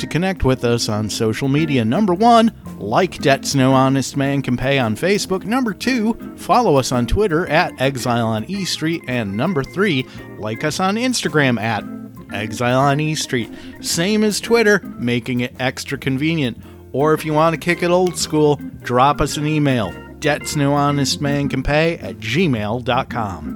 To 0.00 0.06
connect 0.06 0.44
with 0.44 0.64
us 0.64 0.88
on 0.88 1.08
social 1.08 1.48
media. 1.48 1.84
Number 1.84 2.14
one, 2.14 2.52
like 2.78 3.18
Debts 3.18 3.54
No 3.54 3.72
Honest 3.72 4.16
Man 4.16 4.42
Can 4.42 4.56
Pay 4.56 4.78
on 4.78 4.96
Facebook. 4.96 5.44
Number 5.44 5.72
two, 5.72 6.14
follow 6.36 6.76
us 6.76 6.92
on 6.92 7.06
Twitter 7.06 7.46
at 7.46 7.80
Exile 7.80 8.26
on 8.26 8.44
E 8.44 8.64
Street. 8.64 9.02
And 9.08 9.36
number 9.36 9.62
three, 9.62 10.06
like 10.38 10.64
us 10.64 10.80
on 10.80 10.96
Instagram 10.96 11.60
at 11.60 11.84
Exile 12.34 12.78
on 12.80 13.00
E 13.00 13.14
Street. 13.14 13.50
Same 13.80 14.24
as 14.24 14.40
Twitter, 14.40 14.80
making 14.98 15.40
it 15.40 15.54
extra 15.58 15.98
convenient. 15.98 16.58
Or 16.92 17.14
if 17.14 17.24
you 17.24 17.32
want 17.32 17.54
to 17.54 17.60
kick 17.60 17.82
it 17.82 17.90
old 17.90 18.18
school, 18.18 18.56
drop 18.82 19.20
us 19.20 19.36
an 19.36 19.46
email. 19.46 19.92
Debts 20.18 20.56
No 20.56 20.74
Honest 20.74 21.20
Man 21.20 21.48
Can 21.48 21.62
Pay 21.62 21.98
at 21.98 22.16
gmail.com 22.18 23.49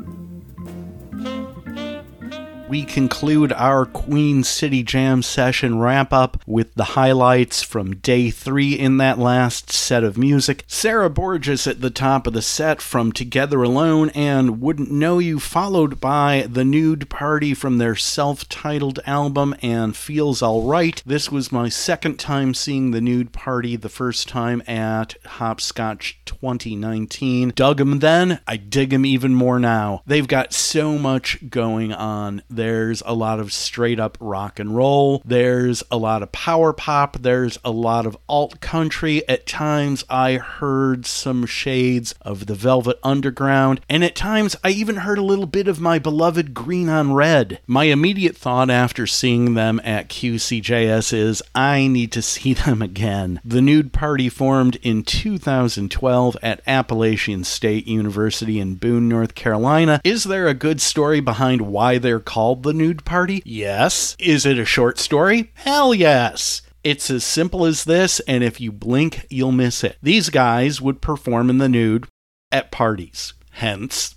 we 2.74 2.84
conclude 2.84 3.52
our 3.52 3.86
Queen 3.86 4.42
City 4.42 4.82
Jam 4.82 5.22
session 5.22 5.78
wrap 5.78 6.12
up 6.12 6.38
with 6.46 6.74
the 6.74 6.84
highlights 6.84 7.62
from 7.62 7.96
day 7.96 8.30
three 8.30 8.74
in 8.74 8.98
that 8.98 9.18
last 9.18 9.70
set 9.70 10.04
of 10.04 10.18
music. 10.18 10.64
Sarah 10.66 11.10
Borges 11.10 11.66
at 11.66 11.80
the 11.80 11.90
top 11.90 12.26
of 12.26 12.32
the 12.32 12.42
set 12.42 12.80
from 12.80 13.12
Together 13.12 13.62
Alone 13.62 14.10
and 14.10 14.60
Wouldn't 14.60 14.90
Know 14.90 15.18
You, 15.18 15.38
followed 15.40 16.00
by 16.00 16.46
The 16.48 16.64
Nude 16.64 17.08
Party 17.08 17.54
from 17.54 17.78
their 17.78 17.96
self 17.96 18.48
titled 18.48 19.00
album 19.06 19.54
and 19.62 19.96
Feels 19.96 20.42
Alright. 20.42 21.02
This 21.06 21.30
was 21.30 21.52
my 21.52 21.68
second 21.68 22.18
time 22.18 22.54
seeing 22.54 22.90
The 22.90 23.00
Nude 23.00 23.32
Party, 23.32 23.76
the 23.76 23.88
first 23.88 24.28
time 24.28 24.62
at 24.66 25.14
Hopscotch 25.24 26.18
2019. 26.26 27.52
Dug 27.54 27.80
'em 27.80 28.00
then, 28.00 28.40
I 28.46 28.56
dig 28.56 28.92
'em 28.92 29.06
even 29.06 29.34
more 29.34 29.58
now. 29.58 30.02
They've 30.06 30.28
got 30.28 30.52
so 30.52 30.98
much 30.98 31.38
going 31.48 31.92
on. 31.92 32.42
There's 32.50 33.02
a 33.06 33.14
lot 33.14 33.40
of 33.40 33.52
straight 33.52 34.00
up 34.00 34.18
rock 34.20 34.58
and 34.58 34.76
roll. 34.76 35.22
There's 35.24 35.82
a 35.90 35.96
lot 35.96 36.22
of 36.22 36.32
power 36.34 36.72
pop. 36.72 37.18
There's 37.20 37.58
a 37.64 37.70
lot 37.70 38.06
of 38.06 38.18
alt 38.28 38.60
country. 38.60 39.26
At 39.28 39.46
times, 39.46 40.04
I 40.10 40.34
heard 40.34 41.06
some 41.06 41.46
shades 41.46 42.12
of 42.22 42.46
the 42.46 42.56
Velvet 42.56 42.98
Underground. 43.04 43.80
And 43.88 44.02
at 44.02 44.16
times, 44.16 44.56
I 44.64 44.70
even 44.70 44.96
heard 44.96 45.16
a 45.16 45.22
little 45.22 45.46
bit 45.46 45.68
of 45.68 45.80
my 45.80 46.00
beloved 46.00 46.52
Green 46.52 46.88
on 46.88 47.14
Red. 47.14 47.60
My 47.68 47.84
immediate 47.84 48.36
thought 48.36 48.68
after 48.68 49.06
seeing 49.06 49.54
them 49.54 49.80
at 49.84 50.08
QCJS 50.08 51.12
is 51.12 51.40
I 51.54 51.86
need 51.86 52.10
to 52.12 52.20
see 52.20 52.52
them 52.54 52.82
again. 52.82 53.40
The 53.44 53.62
Nude 53.62 53.92
Party 53.92 54.28
formed 54.28 54.76
in 54.82 55.04
2012 55.04 56.36
at 56.42 56.60
Appalachian 56.66 57.44
State 57.44 57.86
University 57.86 58.58
in 58.58 58.74
Boone, 58.74 59.08
North 59.08 59.36
Carolina. 59.36 60.00
Is 60.02 60.24
there 60.24 60.48
a 60.48 60.54
good 60.54 60.80
story 60.80 61.20
behind 61.20 61.62
why 61.62 61.98
they're 61.98 62.18
called 62.18 62.64
the 62.64 62.72
Nude 62.72 63.04
Party? 63.04 63.40
Yes. 63.44 64.16
Is 64.18 64.44
it 64.44 64.58
a 64.58 64.64
short 64.64 64.98
story? 64.98 65.52
Hell 65.54 65.94
yes. 66.24 66.62
It's 66.82 67.10
as 67.10 67.24
simple 67.24 67.64
as 67.64 67.84
this, 67.84 68.20
and 68.20 68.44
if 68.44 68.60
you 68.60 68.70
blink, 68.70 69.26
you'll 69.30 69.52
miss 69.52 69.82
it. 69.84 69.96
These 70.02 70.28
guys 70.28 70.82
would 70.82 71.00
perform 71.00 71.48
in 71.48 71.58
the 71.58 71.68
nude 71.68 72.06
at 72.52 72.70
parties. 72.70 73.32
Hence, 73.52 74.13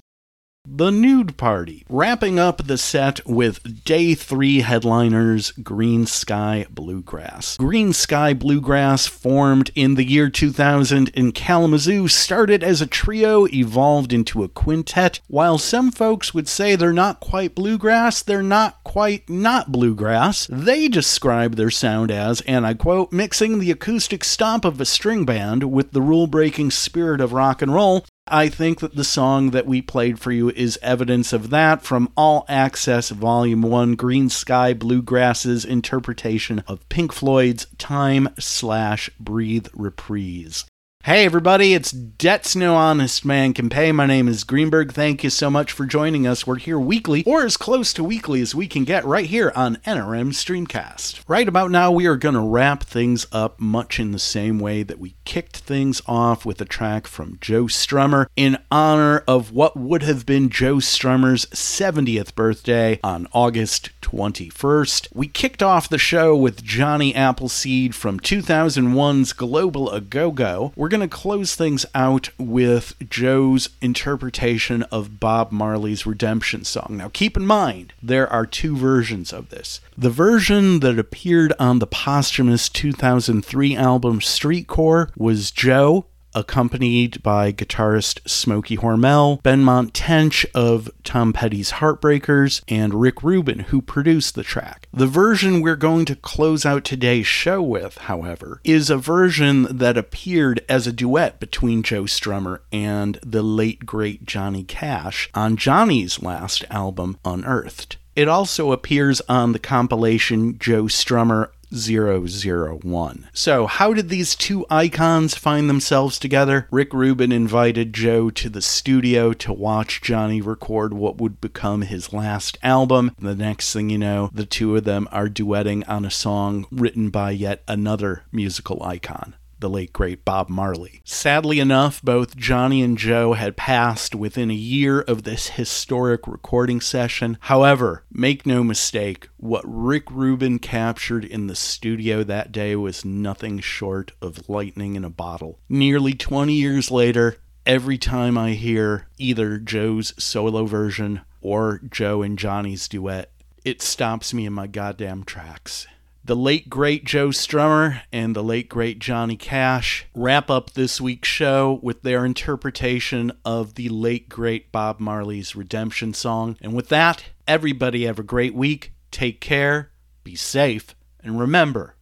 the 0.70 0.92
Nude 0.92 1.38
Party. 1.38 1.86
Wrapping 1.90 2.38
up 2.38 2.68
the 2.68 2.78
set 2.78 3.26
with 3.26 3.84
day 3.86 4.14
three 4.14 4.60
headliners 4.60 5.54
Greensky 5.54 6.70
Bluegrass. 6.70 7.58
Greensky 7.58 8.38
Bluegrass, 8.38 9.08
formed 9.08 9.72
in 9.76 9.96
the 9.96 10.04
year 10.04 10.30
2000 10.30 11.10
in 11.10 11.32
Kalamazoo, 11.32 12.08
started 12.08 12.64
as 12.64 12.82
a 12.82 12.88
trio, 12.88 13.48
evolved 13.48 14.12
into 14.12 14.44
a 14.44 14.50
quintet. 14.50 15.22
While 15.28 15.58
some 15.58 15.90
folks 15.92 16.34
would 16.34 16.50
say 16.50 16.76
they're 16.76 16.92
not 16.92 17.22
quite 17.22 17.56
bluegrass, 17.56 18.22
they're 18.22 18.44
not 18.44 18.84
quite 18.84 19.30
not 19.30 19.72
bluegrass. 19.72 20.48
They 20.52 20.90
describe 20.90 21.56
their 21.56 21.72
sound 21.72 22.12
as, 22.12 22.42
and 22.42 22.66
I 22.66 22.74
quote, 22.74 23.14
mixing 23.14 23.60
the 23.60 23.72
acoustic 23.72 24.24
stomp 24.24 24.66
of 24.66 24.82
a 24.82 24.86
string 24.86 25.24
band 25.24 25.72
with 25.72 25.92
the 25.92 26.02
rule 26.02 26.28
breaking 26.28 26.72
spirit 26.72 27.22
of 27.22 27.32
rock 27.32 27.62
and 27.62 27.74
roll. 27.74 28.06
I 28.30 28.50
think 28.50 28.82
that 28.82 28.96
the 28.96 29.04
song 29.04 29.52
that 29.52 29.66
we 29.66 29.82
played 29.82 30.20
for 30.20 30.32
you 30.32 30.50
is 30.50 30.78
evidence 30.82 31.32
of 31.32 31.50
that 31.52 31.84
from 31.84 32.12
All 32.18 32.46
Access 32.50 33.10
Volume 33.10 33.62
1 33.62 33.96
Greensky 33.96 34.78
Bluegrass's 34.78 35.64
interpretation 35.64 36.64
of 36.68 36.88
Pink 36.90 37.14
Floyd's 37.14 37.68
Time 37.78 38.30
slash 38.38 39.10
Breathe 39.20 39.68
Reprise. 39.74 40.66
Hey 41.08 41.24
everybody, 41.24 41.74
it's 41.74 41.92
Debts 41.92 42.54
No 42.54 42.76
Honest 42.76 43.24
Man 43.24 43.54
Can 43.54 43.70
Pay. 43.70 43.94
My 43.94 44.06
name 44.06 44.28
is 44.28 44.44
Greenberg. 44.44 44.92
Thank 44.92 45.24
you 45.24 45.30
so 45.30 45.50
much 45.50 45.72
for 45.72 45.86
joining 45.86 46.28
us. 46.28 46.46
We're 46.46 46.58
here 46.58 46.78
weekly, 46.78 47.24
or 47.24 47.46
as 47.46 47.56
close 47.56 47.94
to 47.94 48.04
weekly 48.04 48.42
as 48.42 48.54
we 48.54 48.68
can 48.68 48.84
get, 48.84 49.06
right 49.06 49.26
here 49.26 49.54
on 49.56 49.78
NRM 49.86 50.34
Streamcast. 50.34 51.22
Right 51.26 51.48
about 51.48 51.72
now, 51.72 51.94
we 51.94 52.08
are 52.08 52.18
going 52.18 52.36
to 52.36 52.42
wrap 52.42 52.84
things 52.84 53.26
up 53.32 53.58
much 53.58 54.02
in 54.02 54.12
the 54.12 54.20
same 54.20 54.60
way 54.60 54.84
that 54.84 55.00
we 55.00 55.16
kicked 55.24 55.60
things 55.60 56.02
off 56.08 56.46
with 56.46 56.60
a 56.60 56.66
track 56.66 57.08
from 57.08 57.38
Joe 57.40 57.68
Strummer 57.68 58.26
in 58.36 58.58
honor 58.70 59.24
of 59.30 59.54
what 59.54 59.78
would 59.78 60.04
have 60.04 60.26
been 60.26 60.50
Joe 60.50 60.76
Strummer's 60.76 61.46
70th 61.46 62.36
birthday 62.36 63.00
on 63.02 63.30
August 63.32 63.92
21st. 64.02 65.08
We 65.14 65.28
kicked 65.28 65.64
off 65.64 65.88
the 65.88 65.98
show 65.98 66.36
with 66.36 66.64
Johnny 66.64 67.16
Appleseed 67.16 67.96
from 67.96 68.20
2001's 68.20 69.32
Global 69.32 69.90
A 69.90 70.02
Go 70.02 70.32
Go. 70.32 70.74
We're 70.76 70.97
going 70.98 71.08
to 71.08 71.16
close 71.16 71.54
things 71.54 71.86
out 71.94 72.30
with 72.40 72.96
Joe's 73.08 73.70
interpretation 73.82 74.82
of 74.84 75.20
Bob 75.20 75.52
Marley's 75.52 76.08
Redemption 76.08 76.64
song. 76.64 76.96
Now, 76.98 77.10
keep 77.10 77.38
in 77.38 77.46
mind, 77.46 77.94
there 78.02 78.28
are 78.28 78.48
two 78.48 78.76
versions 78.76 79.32
of 79.32 79.50
this. 79.50 79.80
The 79.96 80.10
version 80.10 80.80
that 80.80 80.98
appeared 80.98 81.54
on 81.60 81.78
the 81.78 81.86
posthumous 81.86 82.68
2003 82.68 83.76
album 83.76 84.20
Streetcore 84.22 85.12
was 85.16 85.52
Joe 85.52 86.08
accompanied 86.34 87.22
by 87.24 87.52
guitarist 87.52 88.28
Smokey 88.28 88.78
Hormel, 88.78 89.42
Benmont 89.42 89.92
Tench 89.94 90.46
of 90.54 90.90
Tom 91.04 91.34
Petty's 91.34 91.72
Heartbreakers, 91.72 92.62
and 92.68 92.94
Rick 92.94 93.24
Rubin, 93.24 93.60
who 93.60 93.82
produced 93.82 94.36
the 94.36 94.44
track. 94.44 94.88
The 94.94 95.08
version 95.08 95.62
we're 95.62 95.76
going 95.76 96.06
to 96.06 96.16
close 96.16 96.66
out 96.66 96.84
today's 96.84 97.28
show 97.28 97.62
with, 97.62 97.98
however, 97.98 98.62
is 98.64 98.90
a 98.90 98.98
version 98.98 99.64
that 99.78 99.98
appeared 99.98 100.64
as 100.70 100.88
a 100.88 100.94
duet 100.94 101.40
between 101.40 101.84
Joe 101.84 102.04
Strummer 102.04 102.60
and 102.72 103.20
the 103.24 103.42
late 103.44 103.86
great 103.86 104.26
Johnny 104.26 104.64
Cash 104.64 105.30
on 105.34 105.58
Johnny's 105.58 106.22
last 106.22 106.64
album, 106.70 107.18
Unearthed. 107.26 107.98
It 108.18 108.28
also 108.28 108.72
appears 108.72 109.22
on 109.30 109.52
the 109.52 109.60
compilation 109.60 110.58
Joe 110.58 110.86
Strummer 110.86 111.50
001. 111.72 113.30
So, 113.34 113.68
how 113.68 113.94
did 113.94 114.10
these 114.10 114.36
two 114.36 114.66
icons 114.70 115.36
find 115.36 115.70
themselves 115.70 116.20
together? 116.20 116.68
Rick 116.72 116.94
Rubin 116.94 117.32
invited 117.32 117.94
Joe 117.94 118.30
to 118.32 118.50
the 118.50 118.62
studio 118.62 119.34
to 119.34 119.54
watch 119.54 120.02
Johnny 120.02 120.42
record 120.42 120.94
what 120.94 121.18
would 121.18 121.42
become 121.42 121.82
his 121.82 122.14
last 122.14 122.58
album. 122.64 123.12
The 123.20 123.36
next 123.36 123.74
thing 123.74 123.90
you 123.90 123.98
know, 123.98 124.30
the 124.34 124.46
two 124.46 124.76
of 124.76 124.84
them 124.84 125.08
are 125.12 125.28
duetting 125.28 125.84
on 125.88 126.06
a 126.06 126.12
song 126.12 126.66
written 126.72 127.10
by 127.10 127.32
yet 127.32 127.64
another 127.68 128.24
musical 128.32 128.82
icon 128.84 129.36
the 129.60 129.70
late 129.70 129.94
great 129.94 130.24
Bob 130.26 130.50
Marley. 130.50 131.02
Sadly 131.04 131.60
enough, 131.60 132.02
both 132.02 132.38
Johnny 132.38 132.82
and 132.82 132.98
Joe 132.98 133.34
had 133.34 133.58
passed 133.58 134.16
within 134.16 134.52
a 134.52 134.56
year 134.56 135.02
of 135.02 135.24
this 135.24 135.50
historic 135.50 136.28
recording 136.28 136.82
session. 136.82 137.38
However, 137.42 138.04
make 138.12 138.46
no 138.46 138.64
mistake, 138.64 139.30
what 139.38 139.64
Rick 139.66 140.10
Rubin 140.12 140.60
captured 140.60 141.26
in 141.26 141.48
the 141.48 141.56
studio 141.56 142.24
that 142.24 142.52
day 142.52 142.76
was 142.76 143.06
nothing 143.06 143.60
short 143.60 144.12
of 144.22 144.50
lightning 144.50 144.96
in 144.96 145.04
a 145.04 145.10
bottle. 145.10 145.60
Nearly 145.70 146.14
20 146.14 146.54
years 146.54 146.92
later, 146.92 147.38
every 147.66 147.98
time 147.98 148.38
I 148.38 148.52
hear 148.52 149.08
either 149.18 149.58
Joe's 149.58 150.14
solo 150.22 150.66
version 150.66 151.22
or 151.42 151.82
Joe 151.90 152.22
and 152.22 152.38
Johnny's 152.38 152.88
duet, 152.88 153.32
it 153.64 153.82
stops 153.82 154.34
me 154.34 154.46
in 154.46 154.54
my 154.54 154.68
goddamn 154.68 155.24
tracks 155.24 155.88
The 156.28 156.36
late 156.36 156.70
great 156.70 157.06
Joe 157.06 157.30
Strummer 157.30 158.02
and 158.12 158.36
the 158.36 158.44
late 158.44 158.68
great 158.68 159.00
Johnny 159.00 159.38
Cash 159.38 160.08
wrap 160.14 160.50
up 160.50 160.72
this 160.72 161.00
week's 161.00 161.30
show 161.30 161.80
with 161.82 162.02
their 162.02 162.26
interpretation 162.26 163.32
of 163.46 163.76
the 163.76 163.88
late 163.88 164.28
great 164.28 164.70
Bob 164.70 165.00
Marley's 165.00 165.56
Redemption 165.56 166.14
song. 166.14 166.58
And 166.60 166.74
with 166.74 166.90
that, 166.90 167.24
everybody 167.48 168.04
have 168.08 168.20
a 168.20 168.24
great 168.24 168.54
week. 168.54 168.92
Take 169.10 169.40
care, 169.40 169.92
be 170.26 170.36
safe, 170.36 170.96
and 171.24 171.40
remember 171.40 171.96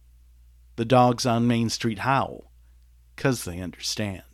the 0.74 0.84
dogs 0.84 1.24
on 1.24 1.46
Main 1.46 1.68
Street 1.70 2.00
howl 2.00 2.50
because 3.14 3.44
they 3.44 3.60
understand. 3.60 4.24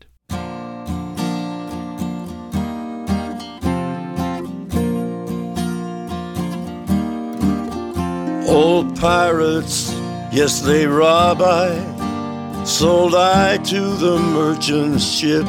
Old 8.49 8.99
pirates, 8.99 9.93
yes, 10.33 10.61
they 10.61 10.87
rob 10.87 11.41
I. 11.41 12.65
Sold 12.65 13.15
I 13.15 13.59
to 13.59 13.81
the 13.81 14.19
merchant 14.19 15.01
ship. 15.01 15.47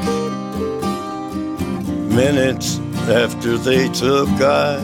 Minutes 2.14 2.80
after 3.10 3.58
they 3.58 3.90
took 3.90 4.30
I 4.42 4.78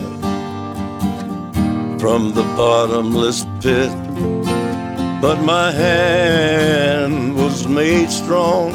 from 1.98 2.32
the 2.34 2.42
bottomless 2.56 3.44
pit. 3.60 3.90
But 5.20 5.42
my 5.42 5.70
hand 5.70 7.36
was 7.36 7.68
made 7.68 8.10
strong 8.10 8.72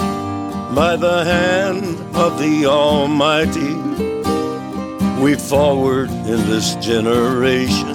by 0.76 0.95
the 0.95 1.24
hand 1.24 1.98
of 2.16 2.40
the 2.40 2.66
Almighty. 2.68 3.76
We 5.22 5.36
forward 5.36 6.10
in 6.10 6.45
this 6.49 6.76
generation 6.76 7.94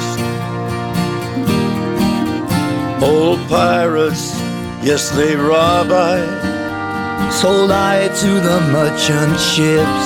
Old 3.01 3.39
pirates, 3.49 4.33
yes, 4.83 5.09
they 5.09 5.35
rob 5.35 5.87
I. 5.91 6.19
sold 7.31 7.71
I 7.71 8.07
to 8.07 8.31
the 8.39 8.59
merchant 8.71 9.39
ships. 9.39 10.05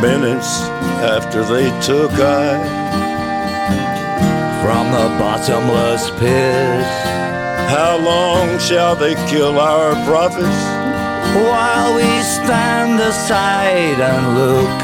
Minutes 0.00 0.62
after 1.02 1.42
they 1.42 1.66
took 1.80 2.12
I 2.12 2.54
From 4.62 4.92
the 4.92 5.08
bottomless 5.18 6.10
pit, 6.20 6.84
How 7.68 7.98
long 7.98 8.58
shall 8.60 8.94
they 8.94 9.14
kill 9.28 9.58
our 9.58 9.94
prophets? 10.06 10.62
while 11.34 11.94
we 11.96 12.08
stand 12.22 12.98
aside 13.00 13.98
and 14.00 14.24
look. 14.38 14.78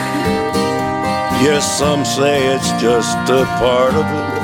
Yes, 1.42 1.64
some 1.78 2.04
say 2.04 2.46
it's 2.54 2.70
just 2.82 3.16
a 3.30 3.44
part 3.58 3.94
of 3.94 4.04
it. 4.04 4.43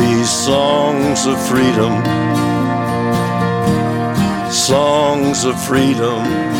these 0.00 0.30
songs 0.30 1.26
of 1.26 1.36
freedom, 1.48 1.92
songs 4.50 5.44
of 5.44 5.62
freedom. 5.66 6.59